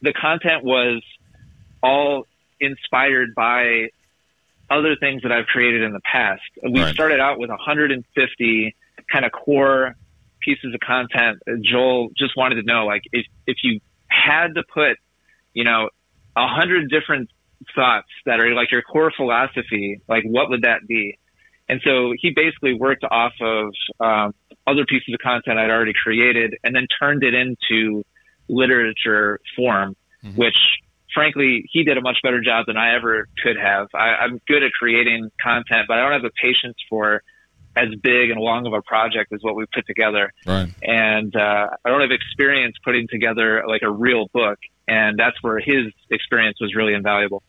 the 0.00 0.12
content 0.12 0.64
was 0.64 1.02
all 1.82 2.26
inspired 2.60 3.34
by 3.34 3.88
other 4.70 4.96
things 4.96 5.22
that 5.22 5.32
I've 5.32 5.46
created 5.46 5.82
in 5.82 5.92
the 5.92 6.00
past. 6.00 6.42
We 6.62 6.80
right. 6.80 6.94
started 6.94 7.20
out 7.20 7.38
with 7.38 7.50
150 7.50 8.76
kind 9.10 9.24
of 9.24 9.32
core 9.32 9.96
pieces 10.40 10.74
of 10.74 10.80
content. 10.80 11.42
Joel 11.62 12.10
just 12.16 12.36
wanted 12.36 12.56
to 12.56 12.62
know, 12.62 12.86
like, 12.86 13.02
if 13.12 13.26
if 13.46 13.58
you 13.62 13.80
had 14.08 14.54
to 14.54 14.62
put, 14.72 14.96
you 15.54 15.64
know, 15.64 15.88
a 16.36 16.46
hundred 16.46 16.90
different 16.90 17.30
thoughts 17.74 18.08
that 18.26 18.40
are 18.40 18.54
like 18.54 18.70
your 18.70 18.82
core 18.82 19.12
philosophy, 19.16 20.00
like 20.08 20.24
what 20.24 20.50
would 20.50 20.62
that 20.62 20.86
be? 20.86 21.18
And 21.72 21.80
so 21.86 22.12
he 22.20 22.32
basically 22.36 22.74
worked 22.74 23.02
off 23.02 23.32
of 23.40 23.72
um, 23.98 24.34
other 24.66 24.84
pieces 24.84 25.14
of 25.14 25.20
content 25.20 25.58
I'd 25.58 25.70
already 25.70 25.94
created 25.94 26.54
and 26.62 26.76
then 26.76 26.86
turned 27.00 27.24
it 27.24 27.32
into 27.32 28.04
literature 28.46 29.40
form, 29.56 29.96
mm-hmm. 30.22 30.36
which 30.36 30.56
frankly, 31.14 31.64
he 31.72 31.82
did 31.82 31.96
a 31.96 32.02
much 32.02 32.18
better 32.22 32.42
job 32.42 32.66
than 32.66 32.76
I 32.76 32.94
ever 32.94 33.26
could 33.42 33.56
have. 33.56 33.86
I, 33.94 34.16
I'm 34.20 34.38
good 34.46 34.62
at 34.62 34.72
creating 34.72 35.30
content, 35.42 35.86
but 35.88 35.96
I 35.96 36.02
don't 36.02 36.12
have 36.12 36.20
the 36.20 36.30
patience 36.42 36.76
for 36.90 37.22
as 37.74 37.88
big 38.02 38.28
and 38.28 38.38
long 38.38 38.66
of 38.66 38.74
a 38.74 38.82
project 38.82 39.32
as 39.32 39.38
what 39.40 39.56
we 39.56 39.64
put 39.72 39.86
together. 39.86 40.30
Right. 40.46 40.68
And 40.82 41.34
uh, 41.34 41.68
I 41.86 41.88
don't 41.88 42.02
have 42.02 42.10
experience 42.10 42.76
putting 42.84 43.08
together 43.08 43.64
like 43.66 43.80
a 43.80 43.90
real 43.90 44.28
book, 44.34 44.58
and 44.86 45.18
that's 45.18 45.42
where 45.42 45.58
his 45.58 45.86
experience 46.10 46.58
was 46.60 46.74
really 46.74 46.92
invaluable. 46.92 47.42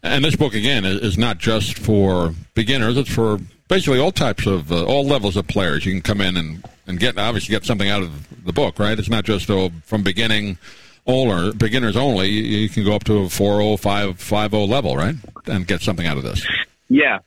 And 0.00 0.24
this 0.24 0.36
book 0.36 0.54
again 0.54 0.84
is 0.84 1.18
not 1.18 1.38
just 1.38 1.76
for 1.76 2.34
beginners; 2.54 2.96
it's 2.96 3.12
for 3.12 3.40
basically 3.68 3.98
all 3.98 4.12
types 4.12 4.46
of 4.46 4.70
uh, 4.70 4.84
all 4.84 5.04
levels 5.04 5.36
of 5.36 5.46
players. 5.46 5.84
You 5.84 5.92
can 5.92 6.02
come 6.02 6.20
in 6.20 6.36
and 6.36 6.64
and 6.86 7.00
get 7.00 7.18
obviously 7.18 7.52
get 7.52 7.64
something 7.64 7.88
out 7.88 8.02
of 8.02 8.44
the 8.44 8.52
book, 8.52 8.78
right? 8.78 8.98
It's 8.98 9.08
not 9.08 9.24
just 9.24 9.50
oh, 9.50 9.70
from 9.84 10.02
beginning 10.02 10.58
all 11.04 11.30
or 11.30 11.52
beginners 11.52 11.96
only. 11.96 12.28
You 12.28 12.68
can 12.68 12.84
go 12.84 12.94
up 12.94 13.04
to 13.04 13.18
a 13.18 13.26
4.0, 13.26 13.78
5, 13.78 14.16
5.0 14.16 14.68
level, 14.68 14.96
right, 14.96 15.14
and 15.46 15.66
get 15.66 15.82
something 15.82 16.06
out 16.06 16.16
of 16.16 16.22
this. 16.22 16.46
Yeah, 16.88 17.18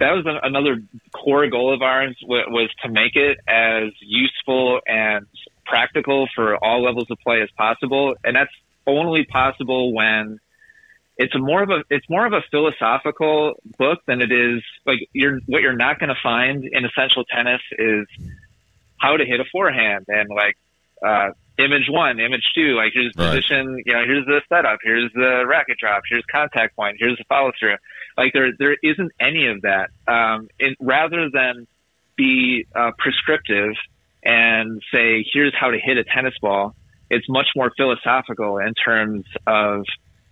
that 0.00 0.12
was 0.12 0.24
another 0.42 0.82
core 1.12 1.48
goal 1.48 1.74
of 1.74 1.82
ours 1.82 2.16
was 2.22 2.70
to 2.82 2.90
make 2.90 3.16
it 3.16 3.38
as 3.48 3.92
useful 4.00 4.80
and 4.86 5.26
practical 5.64 6.28
for 6.34 6.62
all 6.62 6.82
levels 6.82 7.06
of 7.10 7.18
play 7.18 7.42
as 7.42 7.50
possible, 7.56 8.14
and 8.24 8.36
that's 8.36 8.52
only 8.86 9.24
possible 9.24 9.92
when 9.92 10.38
it's 11.16 11.34
a 11.34 11.38
more 11.38 11.62
of 11.62 11.70
a 11.70 11.82
it's 11.90 12.08
more 12.08 12.26
of 12.26 12.32
a 12.32 12.42
philosophical 12.50 13.54
book 13.78 14.00
than 14.06 14.20
it 14.20 14.30
is 14.32 14.62
like 14.84 14.98
you're 15.12 15.40
what 15.46 15.62
you're 15.62 15.76
not 15.76 15.98
going 15.98 16.08
to 16.08 16.20
find 16.22 16.64
in 16.64 16.84
essential 16.84 17.24
tennis 17.24 17.60
is 17.78 18.06
how 18.98 19.16
to 19.16 19.24
hit 19.24 19.40
a 19.40 19.44
forehand 19.50 20.06
and 20.08 20.28
like 20.34 20.56
uh 21.04 21.30
image 21.58 21.86
one 21.88 22.20
image 22.20 22.44
two 22.54 22.74
like 22.74 22.92
here's 22.92 23.12
right. 23.16 23.28
position 23.28 23.82
you 23.84 23.92
know 23.92 24.04
here's 24.04 24.26
the 24.26 24.40
setup 24.48 24.78
here's 24.82 25.10
the 25.14 25.44
racket 25.46 25.78
drop 25.78 26.02
here's 26.08 26.24
contact 26.30 26.76
point 26.76 26.96
here's 26.98 27.16
the 27.16 27.24
follow 27.28 27.50
through 27.58 27.76
like 28.18 28.32
there 28.32 28.50
there 28.58 28.76
isn't 28.82 29.12
any 29.18 29.46
of 29.46 29.62
that 29.62 29.88
um 30.06 30.48
it, 30.58 30.76
rather 30.80 31.30
than 31.32 31.66
be 32.16 32.66
uh, 32.74 32.92
prescriptive 32.98 33.74
and 34.22 34.82
say 34.92 35.24
here's 35.32 35.54
how 35.58 35.70
to 35.70 35.78
hit 35.78 35.96
a 35.96 36.04
tennis 36.04 36.34
ball 36.40 36.74
it's 37.08 37.26
much 37.28 37.48
more 37.54 37.70
philosophical 37.76 38.58
in 38.58 38.74
terms 38.74 39.24
of 39.46 39.84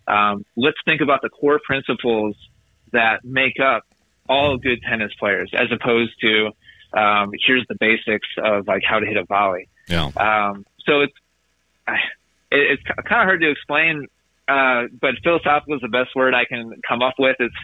um, 0.06 0.44
let's 0.56 0.78
think 0.84 1.00
about 1.00 1.22
the 1.22 1.28
core 1.28 1.60
principles 1.64 2.36
that 2.92 3.24
make 3.24 3.58
up 3.60 3.84
all 4.28 4.56
good 4.56 4.80
tennis 4.88 5.12
players, 5.18 5.50
as 5.54 5.68
opposed 5.72 6.12
to 6.20 6.50
um, 6.92 7.32
here's 7.46 7.64
the 7.68 7.76
basics 7.78 8.28
of 8.42 8.66
like 8.66 8.82
how 8.88 9.00
to 9.00 9.06
hit 9.06 9.16
a 9.16 9.24
volley. 9.24 9.68
Yeah. 9.88 10.10
Um, 10.16 10.64
so 10.86 11.00
it's 11.00 11.14
it's 12.50 12.82
kind 12.84 13.20
of 13.20 13.26
hard 13.26 13.40
to 13.40 13.50
explain, 13.50 14.06
uh, 14.48 14.84
but 15.00 15.14
philosophical 15.22 15.74
is 15.74 15.80
the 15.80 15.88
best 15.88 16.14
word 16.14 16.34
I 16.34 16.44
can 16.44 16.72
come 16.88 17.02
up 17.02 17.14
with. 17.18 17.36
It's 17.40 17.54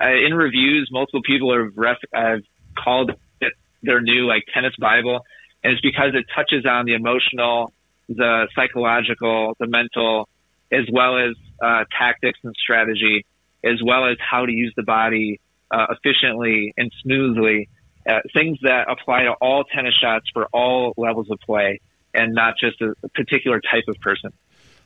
uh, 0.00 0.08
in 0.10 0.34
reviews, 0.34 0.88
multiple 0.92 1.22
people 1.24 1.56
have, 1.56 1.72
ref- 1.76 1.98
have 2.12 2.42
called 2.76 3.12
it 3.40 3.52
their 3.82 4.00
new 4.00 4.26
like 4.26 4.44
tennis 4.52 4.74
Bible, 4.78 5.24
and 5.62 5.72
it's 5.72 5.80
because 5.80 6.14
it 6.14 6.26
touches 6.34 6.66
on 6.66 6.84
the 6.84 6.94
emotional, 6.94 7.72
the 8.08 8.48
psychological, 8.54 9.56
the 9.58 9.66
mental, 9.66 10.28
as 10.70 10.84
well 10.92 11.18
as 11.18 11.34
uh, 11.62 11.84
tactics 11.96 12.38
and 12.42 12.54
strategy, 12.56 13.26
as 13.64 13.82
well 13.84 14.06
as 14.06 14.16
how 14.18 14.46
to 14.46 14.52
use 14.52 14.72
the 14.76 14.82
body 14.82 15.40
uh, 15.70 15.86
efficiently 15.90 16.74
and 16.76 16.92
smoothly. 17.02 17.68
Uh, 18.08 18.20
things 18.34 18.58
that 18.62 18.90
apply 18.90 19.22
to 19.22 19.32
all 19.40 19.64
tennis 19.64 19.94
shots 19.94 20.26
for 20.32 20.46
all 20.52 20.92
levels 20.96 21.30
of 21.30 21.38
play 21.40 21.80
and 22.12 22.34
not 22.34 22.54
just 22.58 22.80
a, 22.80 22.94
particular 23.14 23.60
type 23.60 23.84
of 23.88 23.96
person. 24.00 24.30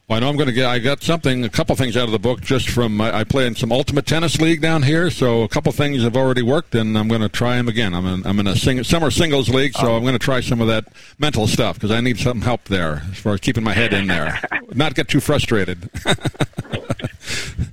Well, 0.09 0.17
I 0.17 0.21
know 0.21 0.31
I'm 0.31 0.37
going 0.37 0.49
to 0.49 0.55
get. 0.55 0.65
I 0.65 0.79
got 0.79 1.03
something, 1.03 1.45
a 1.45 1.51
couple 1.51 1.77
things 1.77 1.95
out 1.95 2.05
of 2.05 2.13
the 2.13 2.19
book 2.19 2.41
just 2.41 2.71
from. 2.71 2.99
I, 2.99 3.19
I 3.19 3.25
play 3.25 3.47
in 3.47 3.55
some 3.55 3.71
Ultimate 3.71 4.07
Tennis 4.07 4.41
League 4.41 4.63
down 4.63 4.83
here, 4.83 5.11
so 5.11 5.43
a 5.43 5.49
couple 5.49 5.71
things 5.71 6.03
have 6.03 6.17
already 6.17 6.41
worked, 6.41 6.75
and 6.75 6.97
I'm 6.97 7.09
going 7.09 7.21
to 7.21 7.29
try 7.29 7.57
them 7.57 7.69
again. 7.69 7.93
I'm 7.93 8.07
in, 8.07 8.27
I'm 8.27 8.41
in 8.41 8.47
a 8.47 8.57
sing, 8.57 8.83
summer 8.85 9.11
singles 9.11 9.51
league, 9.51 9.75
so 9.75 9.95
I'm 9.95 10.03
going 10.03 10.15
to 10.15 10.19
try 10.19 10.41
some 10.41 10.63
of 10.63 10.69
that 10.69 10.87
mental 11.19 11.47
stuff 11.47 11.77
because 11.77 11.91
I 11.91 12.01
need 12.01 12.19
some 12.19 12.41
help 12.41 12.65
there 12.65 13.03
as 13.11 13.19
far 13.19 13.35
as 13.35 13.41
keeping 13.41 13.63
my 13.63 13.75
head 13.75 13.93
in 13.93 14.07
there, 14.07 14.41
not 14.75 14.95
get 14.95 15.09
too 15.09 15.21
frustrated. 15.21 15.91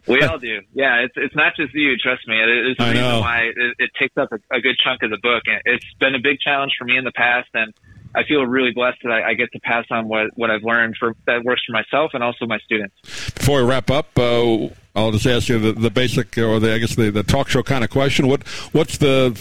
we 0.05 0.21
all 0.23 0.37
do. 0.37 0.59
Yeah, 0.73 1.05
it's 1.05 1.13
it's 1.15 1.35
not 1.35 1.55
just 1.55 1.73
you. 1.73 1.95
Trust 1.95 2.27
me. 2.27 2.35
It 2.35 2.71
is 2.71 2.77
the 2.77 2.83
I 2.83 2.89
reason 2.89 3.03
know. 3.05 3.21
why 3.21 3.43
it, 3.43 3.75
it 3.79 3.91
takes 3.97 4.17
up 4.17 4.33
a, 4.33 4.39
a 4.53 4.59
good 4.59 4.75
chunk 4.83 5.03
of 5.03 5.09
the 5.09 5.19
book, 5.23 5.43
and 5.45 5.61
it's 5.63 5.85
been 6.01 6.15
a 6.15 6.19
big 6.19 6.39
challenge 6.41 6.73
for 6.77 6.83
me 6.83 6.97
in 6.97 7.05
the 7.05 7.13
past, 7.13 7.47
and 7.53 7.73
I 8.15 8.23
feel 8.23 8.45
really 8.45 8.71
blessed 8.71 8.99
that 9.03 9.11
I, 9.11 9.29
I 9.29 9.33
get 9.33 9.51
to 9.51 9.59
pass 9.59 9.85
on 9.91 10.07
what 10.07 10.27
what 10.35 10.49
I've 10.49 10.63
learned 10.63 10.95
for 10.97 11.15
that 11.25 11.43
works 11.43 11.63
for 11.65 11.73
myself 11.73 12.11
and 12.13 12.23
also 12.23 12.45
my 12.45 12.59
students. 12.59 12.95
Before 13.35 13.61
we 13.61 13.69
wrap 13.69 13.91
up, 13.91 14.17
uh, 14.17 14.69
I'll 14.95 15.11
just 15.11 15.25
ask 15.25 15.49
you 15.49 15.59
the, 15.59 15.73
the 15.73 15.89
basic, 15.89 16.37
or 16.37 16.59
the, 16.59 16.73
I 16.73 16.77
guess 16.77 16.95
the, 16.95 17.09
the 17.11 17.23
talk 17.23 17.49
show 17.49 17.63
kind 17.63 17.83
of 17.83 17.89
question. 17.89 18.27
What 18.27 18.47
what's 18.71 18.97
the 18.97 19.37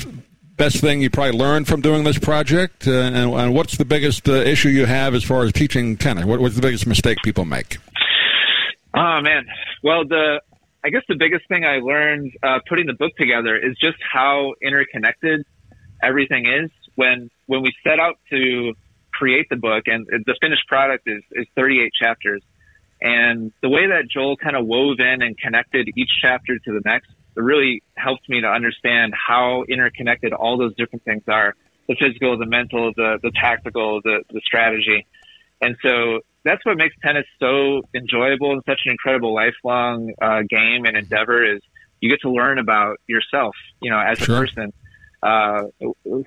best 0.56 0.80
thing 0.80 1.00
you 1.00 1.10
probably 1.10 1.38
learned 1.38 1.68
from 1.68 1.80
doing 1.80 2.04
this 2.04 2.18
project, 2.18 2.86
uh, 2.86 2.92
and, 2.92 3.32
and 3.32 3.54
what's 3.54 3.76
the 3.76 3.84
biggest 3.84 4.28
uh, 4.28 4.32
issue 4.32 4.68
you 4.68 4.86
have 4.86 5.14
as 5.14 5.24
far 5.24 5.44
as 5.44 5.52
teaching 5.52 5.96
tennis? 5.96 6.24
What, 6.24 6.40
what's 6.40 6.56
the 6.56 6.62
biggest 6.62 6.86
mistake 6.86 7.18
people 7.24 7.44
make? 7.44 7.78
Oh 8.96 9.20
man. 9.22 9.46
Well, 9.82 10.06
the 10.06 10.40
I 10.84 10.90
guess 10.90 11.02
the 11.08 11.16
biggest 11.16 11.48
thing 11.48 11.64
I 11.64 11.78
learned 11.78 12.32
uh, 12.42 12.58
putting 12.68 12.86
the 12.86 12.92
book 12.92 13.16
together 13.16 13.56
is 13.56 13.76
just 13.80 13.98
how 14.12 14.54
interconnected 14.60 15.44
everything 16.02 16.46
is. 16.46 16.70
When 16.96 17.30
when 17.46 17.62
we 17.62 17.72
set 17.82 17.98
out 17.98 18.18
to 18.30 18.74
create 19.12 19.46
the 19.50 19.56
book, 19.56 19.84
and 19.86 20.06
the 20.06 20.36
finished 20.40 20.66
product 20.68 21.04
is 21.06 21.22
is 21.32 21.46
38 21.56 21.92
chapters, 22.00 22.42
and 23.02 23.52
the 23.62 23.68
way 23.68 23.86
that 23.88 24.08
Joel 24.08 24.36
kind 24.36 24.56
of 24.56 24.66
wove 24.66 24.98
in 25.00 25.22
and 25.22 25.36
connected 25.38 25.88
each 25.96 26.10
chapter 26.20 26.58
to 26.58 26.72
the 26.72 26.80
next, 26.84 27.08
it 27.36 27.40
really 27.40 27.82
helped 27.96 28.28
me 28.28 28.40
to 28.40 28.46
understand 28.48 29.12
how 29.14 29.64
interconnected 29.68 30.32
all 30.32 30.56
those 30.56 30.74
different 30.76 31.04
things 31.04 31.22
are: 31.28 31.54
the 31.88 31.96
physical, 31.98 32.38
the 32.38 32.46
mental, 32.46 32.92
the 32.96 33.18
the 33.22 33.30
tactical, 33.40 34.00
the 34.02 34.22
the 34.30 34.40
strategy. 34.44 35.06
And 35.60 35.76
so 35.82 36.20
that's 36.44 36.64
what 36.66 36.76
makes 36.76 36.94
tennis 37.02 37.24
so 37.40 37.82
enjoyable 37.94 38.52
and 38.52 38.62
such 38.66 38.80
an 38.84 38.90
incredible 38.90 39.32
lifelong 39.34 40.12
uh, 40.20 40.42
game 40.42 40.84
and 40.84 40.96
endeavor 40.96 41.42
is 41.42 41.60
you 42.00 42.10
get 42.10 42.20
to 42.20 42.30
learn 42.30 42.58
about 42.58 42.98
yourself, 43.06 43.54
you 43.80 43.90
know, 43.90 43.98
as 43.98 44.18
Sure. 44.18 44.36
a 44.36 44.40
person. 44.40 44.72
Uh, 45.24 45.64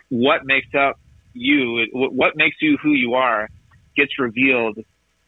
what 0.09 0.41
makes 0.45 0.73
up 0.77 0.99
you, 1.33 1.85
what 1.93 2.35
makes 2.35 2.57
you 2.61 2.77
who 2.81 2.91
you 2.91 3.13
are 3.13 3.47
gets 3.95 4.17
revealed 4.17 4.77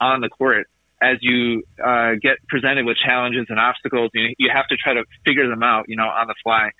on 0.01 0.21
the 0.21 0.29
court 0.29 0.67
as 1.01 1.17
you 1.21 1.63
uh, 1.83 2.13
get 2.21 2.37
presented 2.47 2.85
with 2.85 2.97
challenges 2.97 3.45
and 3.49 3.59
obstacles. 3.59 4.09
You, 4.13 4.33
you 4.37 4.49
have 4.53 4.67
to 4.67 4.75
try 4.75 4.93
to 4.95 5.03
figure 5.25 5.47
them 5.47 5.63
out, 5.63 5.85
you 5.87 5.95
know, 5.95 6.07
on 6.07 6.27
the 6.27 6.35
fly. 6.43 6.71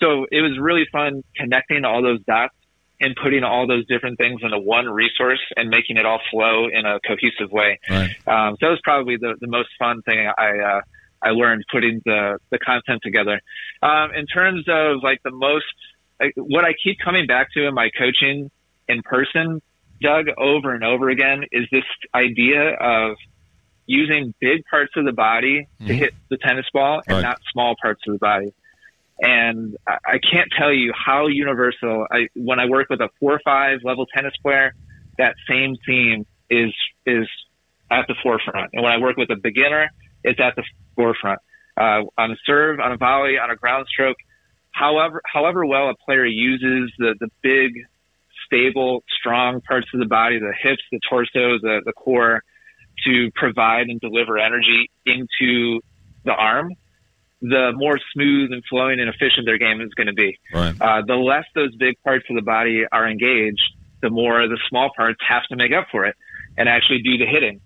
So 0.00 0.26
it 0.30 0.40
was 0.40 0.58
really 0.58 0.86
fun 0.90 1.22
connecting 1.36 1.84
all 1.84 2.02
those 2.02 2.20
dots 2.24 2.54
and 3.00 3.14
putting 3.22 3.44
all 3.44 3.66
those 3.66 3.86
different 3.86 4.18
things 4.18 4.40
into 4.42 4.58
one 4.58 4.86
resource 4.86 5.40
and 5.56 5.68
making 5.68 5.96
it 5.96 6.06
all 6.06 6.20
flow 6.30 6.66
in 6.66 6.84
a 6.86 6.98
cohesive 7.06 7.52
way. 7.52 7.78
Right. 7.88 8.10
Um, 8.26 8.56
so 8.58 8.66
that 8.66 8.70
was 8.70 8.80
probably 8.82 9.16
the, 9.16 9.36
the 9.40 9.46
most 9.46 9.68
fun 9.78 10.02
thing 10.02 10.28
I 10.36 10.58
uh, 10.58 10.80
I 11.22 11.30
learned 11.30 11.64
putting 11.70 12.00
the 12.04 12.38
the 12.50 12.58
content 12.58 13.00
together. 13.02 13.40
Um, 13.82 14.10
in 14.14 14.26
terms 14.26 14.64
of 14.68 15.02
like 15.02 15.22
the 15.22 15.30
most, 15.30 15.64
what 16.36 16.64
I 16.64 16.72
keep 16.82 16.98
coming 17.04 17.26
back 17.26 17.52
to 17.54 17.66
in 17.66 17.74
my 17.74 17.90
coaching 17.96 18.50
in 18.88 19.02
person, 19.02 19.60
Doug, 20.00 20.26
over 20.36 20.74
and 20.74 20.84
over 20.84 21.08
again, 21.10 21.44
is 21.52 21.66
this 21.70 21.84
idea 22.14 22.74
of 22.74 23.16
using 23.86 24.34
big 24.40 24.64
parts 24.70 24.92
of 24.96 25.04
the 25.04 25.12
body 25.12 25.66
to 25.86 25.94
hit 25.94 26.14
the 26.28 26.36
tennis 26.36 26.66
ball 26.72 27.00
and 27.06 27.16
Right. 27.16 27.22
not 27.22 27.38
small 27.52 27.74
parts 27.80 28.00
of 28.06 28.12
the 28.12 28.18
body. 28.18 28.52
And 29.20 29.76
I, 29.86 29.96
I 30.06 30.18
can't 30.18 30.48
tell 30.56 30.72
you 30.72 30.92
how 30.94 31.26
universal. 31.26 32.06
I 32.10 32.28
when 32.36 32.60
I 32.60 32.66
work 32.66 32.88
with 32.90 33.00
a 33.00 33.08
four 33.18 33.32
or 33.32 33.40
five 33.44 33.80
level 33.82 34.06
tennis 34.06 34.34
player, 34.42 34.74
that 35.18 35.34
same 35.48 35.76
theme 35.86 36.26
is 36.50 36.72
is 37.06 37.26
at 37.90 38.06
the 38.06 38.14
forefront. 38.22 38.70
And 38.74 38.82
when 38.84 38.92
I 38.92 38.98
work 38.98 39.16
with 39.16 39.30
a 39.30 39.36
beginner, 39.36 39.90
it's 40.22 40.38
at 40.40 40.54
the 40.54 40.62
forefront. 40.94 41.40
Uh, 41.76 42.02
on 42.16 42.32
a 42.32 42.36
serve, 42.44 42.80
on 42.80 42.92
a 42.92 42.96
volley, 42.96 43.38
on 43.38 43.50
a 43.50 43.56
ground 43.56 43.86
stroke, 43.88 44.16
however 44.78 45.20
however 45.26 45.66
well 45.66 45.90
a 45.90 45.94
player 46.04 46.24
uses 46.24 46.92
the 46.98 47.14
the 47.20 47.28
big, 47.42 47.72
stable, 48.46 49.02
strong 49.18 49.60
parts 49.60 49.88
of 49.92 50.00
the 50.00 50.06
body, 50.06 50.38
the 50.38 50.54
hips, 50.60 50.82
the 50.92 51.00
torso, 51.08 51.58
the 51.60 51.80
the 51.84 51.92
core, 51.92 52.42
to 53.04 53.30
provide 53.34 53.88
and 53.88 54.00
deliver 54.00 54.38
energy 54.38 54.90
into 55.06 55.80
the 56.24 56.32
arm, 56.32 56.72
the 57.40 57.72
more 57.74 57.98
smooth 58.12 58.52
and 58.52 58.62
flowing 58.68 59.00
and 59.00 59.08
efficient 59.08 59.46
their 59.46 59.58
game 59.58 59.80
is 59.80 59.92
going 59.94 60.08
to 60.08 60.12
be. 60.12 60.38
Right. 60.52 60.74
Uh, 60.80 61.02
the 61.06 61.14
less 61.14 61.44
those 61.54 61.74
big 61.76 61.94
parts 62.02 62.24
of 62.28 62.36
the 62.36 62.42
body 62.42 62.84
are 62.90 63.08
engaged, 63.08 63.62
the 64.02 64.10
more 64.10 64.46
the 64.48 64.58
small 64.68 64.90
parts 64.96 65.18
have 65.26 65.44
to 65.50 65.56
make 65.56 65.72
up 65.72 65.86
for 65.90 66.06
it 66.06 66.16
and 66.56 66.68
actually 66.68 67.02
do 67.02 67.16
the 67.18 67.26
hitting. 67.26 67.60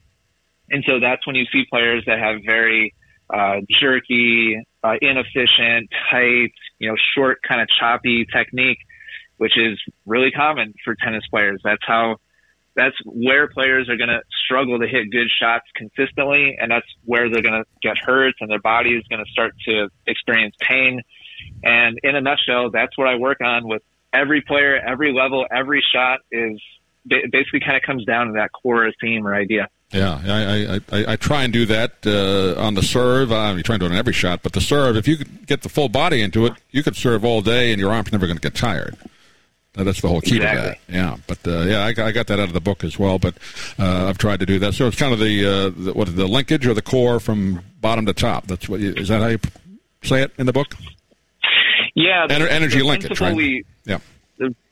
And 0.71 0.85
so 0.87 1.01
that's 1.01 1.27
when 1.27 1.37
you 1.37 1.45
see 1.53 1.65
players 1.69 2.05
that 2.07 2.19
have 2.19 2.41
very 2.45 2.95
uh, 3.33 3.61
jerky, 3.81 4.63
uh, 4.83 4.95
inefficient, 5.01 5.91
tight, 6.11 6.53
you 6.79 6.89
know, 6.89 6.97
short, 7.15 7.39
kind 7.47 7.61
of 7.61 7.69
choppy 7.79 8.27
technique, 8.33 8.79
which 9.37 9.57
is 9.57 9.81
really 10.07 10.31
common 10.31 10.75
for 10.85 10.95
tennis 10.95 11.25
players. 11.31 11.61
That's 11.65 11.83
how, 11.87 12.17
that's 12.75 12.97
where 13.05 13.49
players 13.49 13.89
are 13.89 13.97
going 13.97 14.09
to 14.09 14.21
struggle 14.45 14.79
to 14.79 14.87
hit 14.87 15.11
good 15.11 15.29
shots 15.41 15.67
consistently, 15.77 16.57
and 16.61 16.71
that's 16.71 16.87
where 17.05 17.31
they're 17.31 17.43
going 17.43 17.63
to 17.63 17.65
get 17.83 17.97
hurt, 17.99 18.35
and 18.41 18.51
their 18.51 18.61
body 18.61 18.91
is 18.91 19.05
going 19.09 19.25
to 19.25 19.31
start 19.31 19.55
to 19.67 19.89
experience 20.07 20.55
pain. 20.61 21.01
And 21.63 21.99
in 22.03 22.17
a 22.17 22.21
nutshell, 22.21 22.71
that's 22.71 22.97
what 22.97 23.09
I 23.09 23.17
work 23.17 23.41
on 23.41 23.69
with 23.69 23.83
every 24.13 24.41
player, 24.41 24.77
every 24.77 25.13
level, 25.13 25.47
every 25.51 25.85
shot 25.93 26.21
is 26.31 26.61
basically 27.07 27.61
kind 27.61 27.77
of 27.77 27.83
comes 27.83 28.05
down 28.05 28.29
to 28.29 28.33
that 28.35 28.51
core 28.53 28.91
theme 29.01 29.27
or 29.27 29.35
idea. 29.35 29.69
Yeah, 29.93 30.21
I, 30.25 30.75
I, 30.77 30.81
I, 31.01 31.13
I 31.13 31.17
try 31.17 31.45
and 31.45 31.53
do 31.53 31.67
that 31.67 31.93
uh, 32.07 32.59
on 32.61 32.75
the 32.75 32.83
serve. 32.83 33.31
I'm 33.31 33.63
trying 33.63 33.79
to 33.81 33.85
do 33.87 33.87
it 33.87 33.93
on 33.93 33.99
every 33.99 34.15
shot, 34.15 34.43
but 34.43 34.53
the 34.55 34.61
serve, 34.61 34.97
if 34.97 35.07
you 35.07 35.17
could 35.19 35.47
get 35.47 35.63
the 35.63 35.69
full 35.69 35.89
body 35.91 36.23
into 36.23 36.47
it, 36.47 36.55
you 36.71 36.83
could 36.83 36.97
serve 36.97 37.25
all 37.27 37.43
day, 37.43 37.73
and 37.73 37.81
your 37.81 37.93
arm's 37.93 38.11
never 38.11 38.27
going 38.27 38.39
to 38.39 38.43
get 38.43 38.55
tired. 38.55 38.97
That's 39.75 40.01
the 40.03 40.09
whole 40.09 40.21
key 40.21 40.39
to 40.39 40.45
that. 40.65 40.79
Yeah, 40.89 41.17
but 41.27 41.39
uh, 41.47 41.61
yeah, 41.63 41.85
I, 41.85 41.93
got- 41.93 42.07
I 42.07 42.13
got 42.13 42.27
that 42.29 42.39
out 42.41 42.49
of 42.49 42.53
the 42.53 42.61
book 42.61 42.85
as 42.85 42.99
well. 42.99 43.19
But 43.19 43.35
uh, 43.79 44.07
I've 44.07 44.19
tried 44.19 44.41
to 44.41 44.47
do 44.47 44.59
that. 44.61 44.75
So 44.75 44.87
it's 44.87 44.97
kind 44.99 45.13
of 45.15 45.19
the, 45.19 45.45
uh, 45.47 45.71
the 45.85 45.93
what 45.95 46.15
the 46.15 46.27
linkage 46.27 46.67
or 46.67 46.75
the 46.75 46.83
core 46.83 47.21
from 47.21 47.63
bottom 47.81 48.05
to 48.07 48.13
top. 48.13 48.47
That's 48.49 48.69
what 48.69 48.81
you, 48.81 48.93
is 48.95 49.09
that 49.09 49.21
how 49.23 49.29
you 49.29 49.39
say 50.03 50.23
it 50.23 50.33
in 50.39 50.45
the 50.47 50.53
book? 50.53 50.75
Yeah, 51.95 52.27
the, 52.27 52.35
Ener- 52.35 52.49
energy 52.51 52.79
the 52.79 52.85
linkage, 52.85 53.21
right? 53.21 53.35
We, 53.35 53.65
Yeah, 53.85 53.99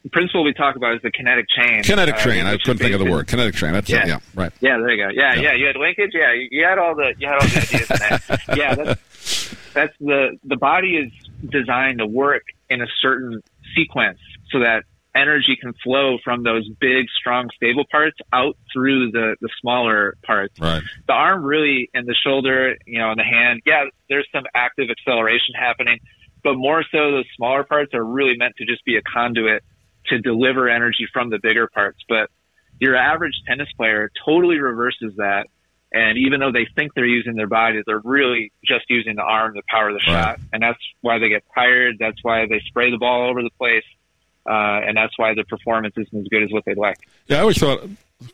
principle 0.08 0.44
we 0.44 0.54
talk 0.54 0.76
about 0.76 0.94
is 0.94 1.02
the 1.02 1.10
kinetic 1.10 1.46
chain. 1.48 1.82
kinetic 1.82 2.14
uh, 2.14 2.18
train. 2.18 2.46
I 2.46 2.56
couldn't 2.56 2.78
think 2.78 2.94
of 2.94 3.00
the 3.00 3.06
in- 3.06 3.12
word 3.12 3.26
kinetic 3.26 3.54
train. 3.54 3.72
That's 3.74 3.90
it. 3.90 3.92
Yeah. 3.94 4.06
Yeah, 4.06 4.18
right. 4.34 4.52
Yeah, 4.60 4.78
there 4.78 4.90
you 4.90 5.04
go. 5.04 5.10
Yeah, 5.12 5.34
Yeah. 5.34 5.40
yeah, 5.42 5.54
You 5.54 5.66
had 5.66 5.76
linkage. 5.76 6.10
Yeah, 6.14 6.32
you, 6.50 6.64
had 6.64 6.78
all 6.78 6.94
the 6.94 7.14
you 7.18 7.26
had 7.28 7.34
all 7.34 7.46
the 7.46 7.58
ideas 7.60 7.90
in 7.90 7.96
that. 7.98 8.40
Yeah, 8.56 8.74
that's 8.74 9.54
that's 9.74 9.94
the 10.00 10.38
the 10.44 10.56
body 10.56 10.96
is 10.96 11.12
designed 11.50 11.98
to 11.98 12.06
work 12.06 12.42
in 12.68 12.80
a 12.80 12.86
certain 13.00 13.42
sequence 13.76 14.18
so 14.50 14.60
that 14.60 14.84
energy 15.14 15.56
can 15.60 15.72
flow 15.82 16.18
from 16.22 16.44
those 16.44 16.68
big, 16.80 17.06
strong, 17.18 17.48
stable 17.56 17.84
parts 17.90 18.16
out 18.32 18.56
through 18.72 19.10
the 19.10 19.36
the 19.40 19.48
smaller 19.60 20.16
parts. 20.24 20.58
Right. 20.58 20.82
The 21.08 21.12
arm 21.12 21.44
really 21.44 21.90
and 21.94 22.06
the 22.06 22.14
shoulder, 22.14 22.76
you 22.86 22.98
know, 22.98 23.10
and 23.10 23.18
the 23.18 23.24
hand. 23.24 23.60
Yeah, 23.66 23.84
there's 24.08 24.28
some 24.32 24.44
active 24.54 24.88
acceleration 24.90 25.54
happening, 25.58 25.98
but 26.42 26.54
more 26.54 26.84
so 26.90 27.10
those 27.12 27.26
smaller 27.36 27.64
parts 27.64 27.92
are 27.94 28.04
really 28.04 28.36
meant 28.36 28.54
to 28.58 28.64
just 28.64 28.84
be 28.84 28.96
a 28.96 29.02
conduit 29.02 29.62
to 30.10 30.18
deliver 30.18 30.68
energy 30.68 31.06
from 31.12 31.30
the 31.30 31.38
bigger 31.38 31.66
parts. 31.66 31.98
But 32.08 32.30
your 32.78 32.96
average 32.96 33.34
tennis 33.46 33.68
player 33.76 34.10
totally 34.24 34.58
reverses 34.58 35.14
that. 35.16 35.46
And 35.92 36.16
even 36.18 36.38
though 36.38 36.52
they 36.52 36.68
think 36.76 36.94
they're 36.94 37.04
using 37.04 37.34
their 37.34 37.48
body, 37.48 37.82
they're 37.84 38.00
really 38.04 38.52
just 38.64 38.84
using 38.88 39.16
the 39.16 39.22
arm 39.22 39.54
to 39.54 39.62
power 39.68 39.90
the 39.92 39.96
Right. 40.06 40.06
shot. 40.06 40.40
And 40.52 40.62
that's 40.62 40.78
why 41.00 41.18
they 41.18 41.28
get 41.28 41.42
tired. 41.54 41.96
That's 41.98 42.18
why 42.22 42.46
they 42.46 42.60
spray 42.66 42.90
the 42.92 42.98
ball 42.98 43.22
all 43.22 43.30
over 43.30 43.42
the 43.42 43.50
place. 43.58 43.82
Uh, 44.48 44.86
and 44.86 44.96
that's 44.96 45.18
why 45.18 45.34
the 45.34 45.44
performance 45.44 45.94
isn't 45.96 46.16
as 46.18 46.28
good 46.28 46.42
as 46.44 46.50
what 46.52 46.64
they'd 46.64 46.78
like. 46.78 46.96
Yeah, 47.26 47.38
I 47.38 47.40
always 47.40 47.58
thought, 47.58 47.80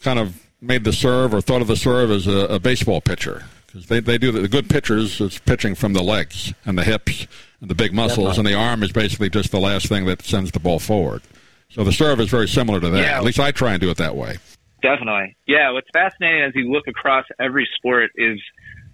kind 0.02 0.18
of 0.18 0.46
made 0.60 0.84
the 0.84 0.92
serve 0.92 1.32
or 1.34 1.40
thought 1.40 1.62
of 1.62 1.66
the 1.68 1.76
serve 1.76 2.10
as 2.10 2.26
a, 2.26 2.46
a 2.46 2.58
baseball 2.60 3.00
pitcher 3.00 3.44
because 3.66 3.86
they, 3.86 4.00
they 4.00 4.16
do 4.18 4.30
the, 4.32 4.40
the 4.40 4.48
good 4.48 4.68
pitchers 4.70 5.20
is 5.20 5.38
pitching 5.40 5.74
from 5.74 5.92
the 5.94 6.02
legs 6.02 6.52
and 6.64 6.78
the 6.78 6.84
hips 6.84 7.26
and 7.60 7.68
the 7.70 7.74
big 7.74 7.92
muscles, 7.92 8.36
and 8.38 8.46
the 8.46 8.54
arm 8.54 8.82
is 8.82 8.92
basically 8.92 9.30
just 9.30 9.50
the 9.50 9.58
last 9.58 9.88
thing 9.88 10.04
that 10.06 10.22
sends 10.22 10.52
the 10.52 10.60
ball 10.60 10.78
forward. 10.78 11.22
So 11.70 11.84
the 11.84 11.92
serve 11.92 12.20
is 12.20 12.28
very 12.28 12.48
similar 12.48 12.80
to 12.80 12.90
that. 12.90 12.98
Yeah. 12.98 13.16
At 13.18 13.24
least 13.24 13.38
I 13.40 13.50
try 13.50 13.72
and 13.72 13.80
do 13.80 13.90
it 13.90 13.96
that 13.98 14.16
way. 14.16 14.36
Definitely. 14.82 15.36
Yeah. 15.46 15.70
What's 15.70 15.88
fascinating 15.92 16.42
as 16.42 16.52
you 16.54 16.70
look 16.72 16.86
across 16.86 17.24
every 17.40 17.68
sport 17.76 18.10
is 18.14 18.38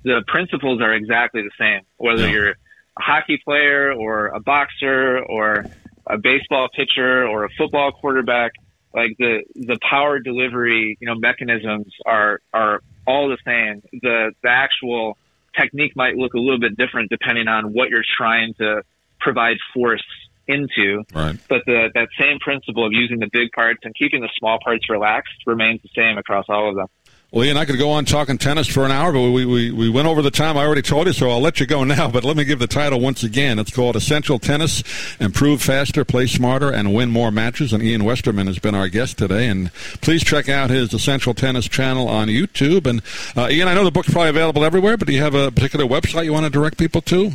the 0.04 0.22
principles 0.26 0.80
are 0.80 0.92
exactly 0.94 1.42
the 1.42 1.50
same. 1.58 1.82
Whether 1.98 2.22
Yeah. 2.26 2.32
you're 2.32 2.50
a 2.50 2.54
hockey 2.98 3.40
player 3.44 3.92
or 3.92 4.28
a 4.28 4.40
boxer 4.40 5.18
or 5.20 5.66
a 6.06 6.18
baseball 6.18 6.68
pitcher 6.74 7.26
or 7.26 7.44
a 7.44 7.48
football 7.56 7.92
quarterback, 7.92 8.52
like 8.94 9.12
the 9.18 9.42
the 9.54 9.78
power 9.88 10.18
delivery, 10.18 10.96
you 11.00 11.06
know, 11.06 11.14
mechanisms 11.14 11.92
are 12.06 12.40
are 12.52 12.80
all 13.06 13.28
the 13.28 13.38
same. 13.44 13.82
The 14.02 14.32
the 14.42 14.50
actual 14.50 15.16
technique 15.58 15.94
might 15.94 16.16
look 16.16 16.34
a 16.34 16.38
little 16.38 16.58
bit 16.60 16.76
different 16.76 17.10
depending 17.10 17.46
on 17.48 17.72
what 17.72 17.90
you're 17.90 18.04
trying 18.16 18.54
to 18.54 18.82
provide 19.20 19.56
force 19.74 20.02
into. 20.46 21.04
Right. 21.14 21.38
But 21.48 21.62
the 21.66 21.90
that 21.94 22.08
same 22.18 22.38
principle 22.38 22.86
of 22.86 22.92
using 22.92 23.18
the 23.18 23.28
big 23.32 23.52
parts 23.52 23.80
and 23.84 23.94
keeping 23.94 24.20
the 24.20 24.30
small 24.38 24.58
parts 24.62 24.88
relaxed 24.88 25.34
remains 25.46 25.80
the 25.82 25.90
same 25.94 26.18
across 26.18 26.46
all 26.48 26.68
of 26.68 26.76
them. 26.76 26.86
Well, 27.32 27.44
Ian, 27.44 27.56
I 27.56 27.64
could 27.64 27.78
go 27.78 27.92
on 27.92 28.04
talking 28.04 28.36
tennis 28.36 28.66
for 28.66 28.84
an 28.84 28.90
hour, 28.90 29.10
but 29.10 29.30
we, 29.30 29.46
we, 29.46 29.70
we 29.70 29.88
went 29.88 30.06
over 30.06 30.20
the 30.20 30.30
time. 30.30 30.58
I 30.58 30.66
already 30.66 30.82
told 30.82 31.06
you, 31.06 31.14
so 31.14 31.30
I'll 31.30 31.40
let 31.40 31.60
you 31.60 31.66
go 31.66 31.82
now. 31.84 32.10
But 32.10 32.24
let 32.24 32.36
me 32.36 32.44
give 32.44 32.58
the 32.58 32.66
title 32.66 33.00
once 33.00 33.22
again. 33.22 33.58
It's 33.58 33.74
called 33.74 33.96
Essential 33.96 34.38
Tennis 34.38 34.82
Improve 35.18 35.62
Faster, 35.62 36.04
Play 36.04 36.26
Smarter, 36.26 36.70
and 36.70 36.92
Win 36.92 37.08
More 37.08 37.30
Matches. 37.30 37.72
And 37.72 37.82
Ian 37.82 38.04
Westerman 38.04 38.48
has 38.48 38.58
been 38.58 38.74
our 38.74 38.88
guest 38.88 39.16
today. 39.16 39.48
And 39.48 39.72
please 40.02 40.22
check 40.22 40.50
out 40.50 40.68
his 40.68 40.92
Essential 40.92 41.32
Tennis 41.32 41.66
channel 41.68 42.06
on 42.06 42.28
YouTube. 42.28 42.86
And 42.86 43.00
uh, 43.34 43.48
Ian, 43.50 43.66
I 43.66 43.72
know 43.72 43.84
the 43.84 43.90
book's 43.90 44.10
probably 44.10 44.28
available 44.28 44.62
everywhere, 44.62 44.98
but 44.98 45.08
do 45.08 45.14
you 45.14 45.22
have 45.22 45.34
a 45.34 45.50
particular 45.50 45.86
website 45.86 46.26
you 46.26 46.34
want 46.34 46.44
to 46.44 46.50
direct 46.50 46.76
people 46.76 47.00
to? 47.00 47.32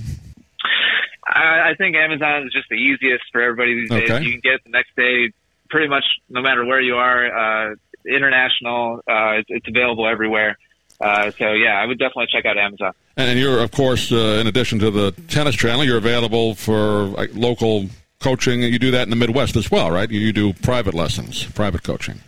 I, 1.27 1.71
I 1.71 1.75
think 1.77 1.95
Amazon 1.95 2.43
is 2.47 2.53
just 2.53 2.69
the 2.69 2.75
easiest 2.75 3.25
for 3.31 3.41
everybody 3.41 3.75
these 3.81 3.91
Okay. 3.91 4.07
days. 4.07 4.25
You 4.25 4.31
can 4.31 4.41
get 4.41 4.53
it 4.53 4.61
the 4.63 4.71
next 4.71 4.95
day, 4.95 5.31
pretty 5.69 5.87
much 5.87 6.05
no 6.29 6.41
matter 6.41 6.65
where 6.65 6.81
you 6.81 6.95
are. 6.95 7.71
Uh, 7.71 7.75
international, 8.05 9.01
uh, 9.09 9.31
it's, 9.39 9.49
it's 9.49 9.67
available 9.67 10.07
everywhere. 10.07 10.57
Uh, 11.01 11.29
so 11.31 11.51
yeah, 11.51 11.73
I 11.79 11.85
would 11.85 11.99
definitely 11.99 12.27
check 12.31 12.45
out 12.45 12.57
Amazon. 12.57 12.93
And 13.17 13.37
you're, 13.37 13.59
of 13.61 13.71
course, 13.71 14.11
uh, 14.11 14.37
in 14.39 14.47
addition 14.47 14.79
to 14.79 14.89
the 14.89 15.11
tennis 15.27 15.55
channel, 15.55 15.83
you're 15.83 15.97
available 15.97 16.55
for 16.55 17.03
like, 17.05 17.31
local 17.33 17.87
coaching. 18.19 18.61
You 18.63 18.79
do 18.79 18.91
that 18.91 19.03
in 19.03 19.09
the 19.09 19.15
Midwest 19.15 19.55
as 19.55 19.69
well, 19.69 19.91
right? 19.91 20.09
You, 20.09 20.19
you 20.19 20.31
do 20.33 20.53
private 20.53 20.93
lessons, 20.93 21.43
private 21.43 21.83
coaching. 21.83 22.21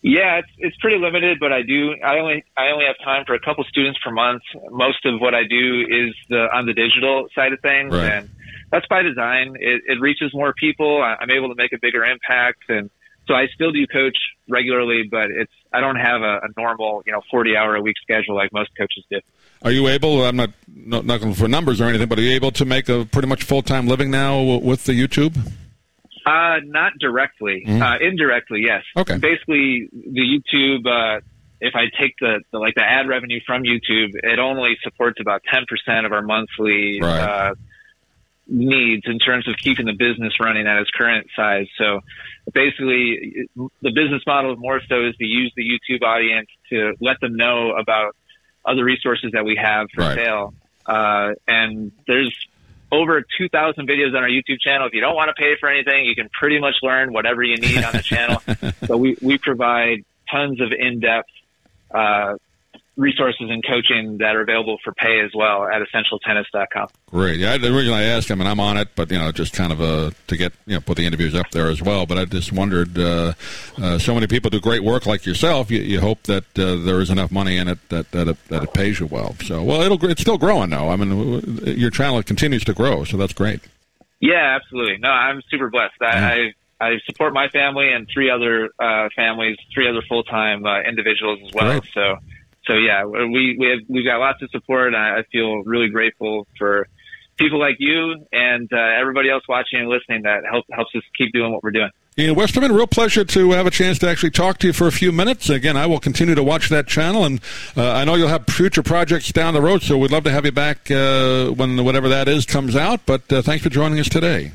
Yeah, 0.00 0.38
it's 0.38 0.48
it's 0.58 0.76
pretty 0.76 0.96
limited, 0.98 1.38
but 1.40 1.52
I 1.52 1.62
do. 1.62 1.94
I 2.04 2.18
only 2.18 2.44
I 2.56 2.68
only 2.70 2.84
have 2.86 2.96
time 3.04 3.24
for 3.26 3.34
a 3.34 3.40
couple 3.40 3.64
students 3.64 3.98
per 4.04 4.12
month. 4.12 4.42
Most 4.70 5.04
of 5.04 5.20
what 5.20 5.34
I 5.34 5.42
do 5.42 5.80
is 5.88 6.14
the 6.28 6.46
on 6.54 6.66
the 6.66 6.72
digital 6.72 7.26
side 7.34 7.52
of 7.52 7.60
things, 7.60 7.92
Right. 7.92 8.12
and 8.12 8.30
that's 8.70 8.86
by 8.86 9.02
design. 9.02 9.56
It, 9.58 9.82
it 9.88 10.00
reaches 10.00 10.30
more 10.32 10.52
people. 10.54 11.02
I- 11.02 11.16
I'm 11.20 11.30
able 11.32 11.48
to 11.48 11.56
make 11.56 11.72
a 11.72 11.78
bigger 11.82 12.04
impact, 12.04 12.62
and 12.68 12.90
so 13.26 13.34
I 13.34 13.48
still 13.52 13.72
do 13.72 13.84
coach 13.88 14.16
regularly, 14.48 15.02
but 15.10 15.30
it's 15.32 15.52
I 15.72 15.80
don't 15.80 15.96
have 15.96 16.22
a, 16.22 16.42
a 16.44 16.48
normal 16.56 17.02
you 17.04 17.12
know 17.12 17.20
40 17.28 17.56
hour 17.56 17.74
a 17.74 17.82
week 17.82 17.96
schedule 18.00 18.36
like 18.36 18.52
most 18.52 18.70
coaches 18.78 19.04
do. 19.10 19.18
Are 19.62 19.72
you 19.72 19.88
able? 19.88 20.24
I'm 20.24 20.36
not 20.36 20.50
not 20.68 21.06
not 21.06 21.14
looking 21.20 21.34
for 21.34 21.48
numbers 21.48 21.80
or 21.80 21.84
anything, 21.86 22.06
but 22.06 22.20
are 22.20 22.22
you 22.22 22.30
able 22.34 22.52
to 22.52 22.64
make 22.64 22.88
a 22.88 23.04
pretty 23.04 23.26
much 23.26 23.42
full 23.42 23.62
time 23.62 23.88
living 23.88 24.12
now 24.12 24.40
with 24.40 24.84
the 24.84 24.92
YouTube? 24.92 25.36
Uh, 26.28 26.60
not 26.64 26.92
directly. 27.00 27.64
Uh, 27.66 27.96
indirectly, 28.00 28.60
yes. 28.64 28.82
Mm-hmm. 28.96 29.00
Okay. 29.00 29.18
Basically, 29.18 29.88
the 29.92 30.20
YouTube. 30.20 30.86
Uh, 30.86 31.20
if 31.60 31.74
I 31.74 31.86
take 32.00 32.14
the, 32.20 32.40
the 32.52 32.58
like 32.58 32.74
the 32.74 32.84
ad 32.84 33.08
revenue 33.08 33.40
from 33.46 33.62
YouTube, 33.62 34.10
it 34.14 34.38
only 34.38 34.76
supports 34.82 35.18
about 35.20 35.42
ten 35.52 35.64
percent 35.68 36.06
of 36.06 36.12
our 36.12 36.22
monthly 36.22 37.00
Right. 37.00 37.20
uh, 37.20 37.54
needs 38.46 39.02
in 39.06 39.18
terms 39.18 39.46
of 39.48 39.56
keeping 39.56 39.86
the 39.86 39.92
business 39.92 40.34
running 40.40 40.66
at 40.66 40.78
its 40.78 40.90
current 40.90 41.26
size. 41.36 41.66
So, 41.76 42.00
basically, 42.52 43.48
the 43.56 43.90
business 43.92 44.22
model 44.26 44.52
of 44.52 44.58
so 44.88 45.06
is 45.06 45.16
to 45.16 45.24
use 45.24 45.52
the 45.56 45.64
YouTube 45.64 46.02
audience 46.02 46.48
to 46.70 46.94
let 47.00 47.20
them 47.20 47.36
know 47.36 47.72
about 47.72 48.14
other 48.64 48.84
resources 48.84 49.32
that 49.32 49.44
we 49.44 49.56
have 49.56 49.88
for 49.94 50.02
Right. 50.02 50.16
sale. 50.16 50.54
Uh, 50.86 51.34
and 51.46 51.92
there's 52.06 52.34
over 52.90 53.22
2,000 53.36 53.86
videos 53.88 54.16
on 54.16 54.22
our 54.22 54.28
YouTube 54.28 54.60
channel. 54.60 54.86
If 54.86 54.94
you 54.94 55.00
don't 55.00 55.14
want 55.14 55.28
to 55.28 55.34
pay 55.34 55.56
for 55.60 55.68
anything, 55.68 56.06
you 56.06 56.14
can 56.14 56.28
pretty 56.30 56.58
much 56.58 56.76
learn 56.82 57.12
whatever 57.12 57.42
you 57.42 57.56
need 57.56 57.84
on 57.84 57.92
the 57.92 58.02
channel. 58.02 58.42
So 58.86 58.96
we, 58.96 59.16
we 59.20 59.36
provide 59.36 60.04
tons 60.30 60.60
of 60.60 60.72
in-depth 60.72 61.28
uh, 61.90 62.34
resources 62.98 63.48
and 63.48 63.64
coaching 63.64 64.18
that 64.18 64.34
are 64.34 64.42
available 64.42 64.76
for 64.82 64.92
pay 64.92 65.20
as 65.20 65.30
well 65.32 65.66
at 65.68 65.80
essentialtennis.com. 65.80 66.88
Great. 67.10 67.38
Yeah, 67.38 67.56
the 67.56 67.72
reason 67.72 67.94
I 67.94 68.02
asked, 68.02 68.30
I 68.30 68.34
mean, 68.34 68.48
I'm 68.48 68.58
on 68.58 68.76
it, 68.76 68.88
but 68.96 69.10
you 69.10 69.18
know, 69.18 69.30
just 69.30 69.54
kind 69.54 69.72
of 69.72 69.80
uh, 69.80 70.10
to 70.26 70.36
get 70.36 70.52
you 70.66 70.74
know 70.74 70.80
put 70.80 70.96
the 70.96 71.06
interviews 71.06 71.34
up 71.34 71.50
there 71.52 71.68
as 71.68 71.80
well. 71.80 72.04
But 72.04 72.18
I 72.18 72.24
just 72.24 72.52
wondered, 72.52 72.98
uh, 72.98 73.32
uh, 73.80 73.98
so 73.98 74.14
many 74.14 74.26
people 74.26 74.50
do 74.50 74.60
great 74.60 74.82
work 74.82 75.06
like 75.06 75.24
yourself. 75.24 75.70
You, 75.70 75.80
you 75.80 76.00
hope 76.00 76.24
that 76.24 76.44
uh, 76.58 76.74
there 76.76 77.00
is 77.00 77.08
enough 77.08 77.30
money 77.30 77.56
in 77.56 77.68
it 77.68 77.78
that 77.88 78.10
that 78.10 78.28
it, 78.28 78.48
that 78.48 78.64
it 78.64 78.74
pays 78.74 78.98
you 78.98 79.06
well. 79.06 79.36
So, 79.44 79.62
well, 79.62 79.80
it'll 79.80 80.04
it's 80.04 80.20
still 80.20 80.38
growing 80.38 80.70
though. 80.70 80.90
I 80.90 80.96
mean, 80.96 81.58
your 81.64 81.90
channel 81.90 82.22
continues 82.24 82.64
to 82.64 82.74
grow, 82.74 83.04
so 83.04 83.16
that's 83.16 83.32
great. 83.32 83.60
Yeah, 84.20 84.58
absolutely. 84.60 84.98
No, 84.98 85.10
I'm 85.10 85.40
super 85.48 85.70
blessed. 85.70 86.02
I, 86.02 86.52
I, 86.80 86.86
I 86.86 86.98
support 87.06 87.32
my 87.32 87.48
family 87.48 87.92
and 87.92 88.08
three 88.12 88.30
other 88.30 88.70
uh, 88.78 89.08
families, 89.14 89.56
three 89.72 89.88
other 89.88 90.02
full-time 90.08 90.66
uh, 90.66 90.80
individuals 90.82 91.38
as 91.46 91.54
well. 91.54 91.78
Great. 91.78 91.92
So, 91.92 92.16
so 92.68 92.74
yeah, 92.74 93.04
we 93.04 93.56
we 93.58 93.66
have 93.70 93.80
we've 93.88 94.04
got 94.04 94.18
lots 94.18 94.42
of 94.42 94.50
support. 94.50 94.94
I, 94.94 95.18
I 95.18 95.22
feel 95.32 95.62
really 95.64 95.88
grateful 95.88 96.46
for 96.58 96.86
people 97.38 97.58
like 97.58 97.76
you 97.78 98.26
and 98.32 98.70
uh, 98.72 99.00
everybody 99.00 99.30
else 99.30 99.42
watching 99.48 99.80
and 99.80 99.88
listening 99.88 100.22
that 100.22 100.42
help, 100.50 100.64
helps 100.70 100.94
us 100.94 101.02
keep 101.16 101.32
doing 101.32 101.52
what 101.52 101.62
we're 101.62 101.70
doing. 101.70 101.90
Ian 102.18 102.34
Westerman, 102.34 102.72
real 102.72 102.88
pleasure 102.88 103.24
to 103.24 103.52
have 103.52 103.66
a 103.66 103.70
chance 103.70 104.00
to 104.00 104.08
actually 104.08 104.32
talk 104.32 104.58
to 104.58 104.66
you 104.66 104.72
for 104.72 104.88
a 104.88 104.92
few 104.92 105.12
minutes. 105.12 105.48
Again, 105.48 105.76
I 105.76 105.86
will 105.86 106.00
continue 106.00 106.34
to 106.34 106.42
watch 106.42 106.68
that 106.68 106.88
channel, 106.88 107.24
and 107.24 107.40
uh, 107.76 107.92
I 107.92 108.04
know 108.04 108.16
you'll 108.16 108.28
have 108.28 108.44
future 108.46 108.82
projects 108.82 109.30
down 109.30 109.54
the 109.54 109.62
road, 109.62 109.82
so 109.82 109.96
we'd 109.96 110.10
love 110.10 110.24
to 110.24 110.32
have 110.32 110.44
you 110.44 110.50
back 110.50 110.90
uh, 110.90 111.50
when 111.50 111.84
whatever 111.84 112.08
that 112.08 112.26
is 112.26 112.44
comes 112.44 112.74
out. 112.74 113.06
But 113.06 113.32
uh, 113.32 113.42
thanks 113.42 113.62
for 113.62 113.70
joining 113.70 114.00
us 114.00 114.08
today. 114.08 114.50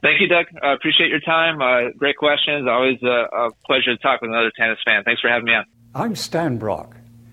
Thank 0.00 0.20
you, 0.20 0.28
Doug. 0.28 0.46
I 0.62 0.74
appreciate 0.74 1.10
your 1.10 1.20
time. 1.20 1.60
Uh, 1.60 1.90
great 1.98 2.16
questions. 2.16 2.68
Always 2.68 3.02
a, 3.02 3.06
a 3.06 3.50
pleasure 3.66 3.96
to 3.96 3.98
talk 3.98 4.20
with 4.20 4.30
another 4.30 4.52
tennis 4.56 4.78
fan. 4.86 5.02
Thanks 5.02 5.20
for 5.20 5.28
having 5.28 5.46
me 5.46 5.54
on. 5.54 5.64
I'm 5.96 6.14
Stan 6.14 6.56
Brock. 6.56 6.96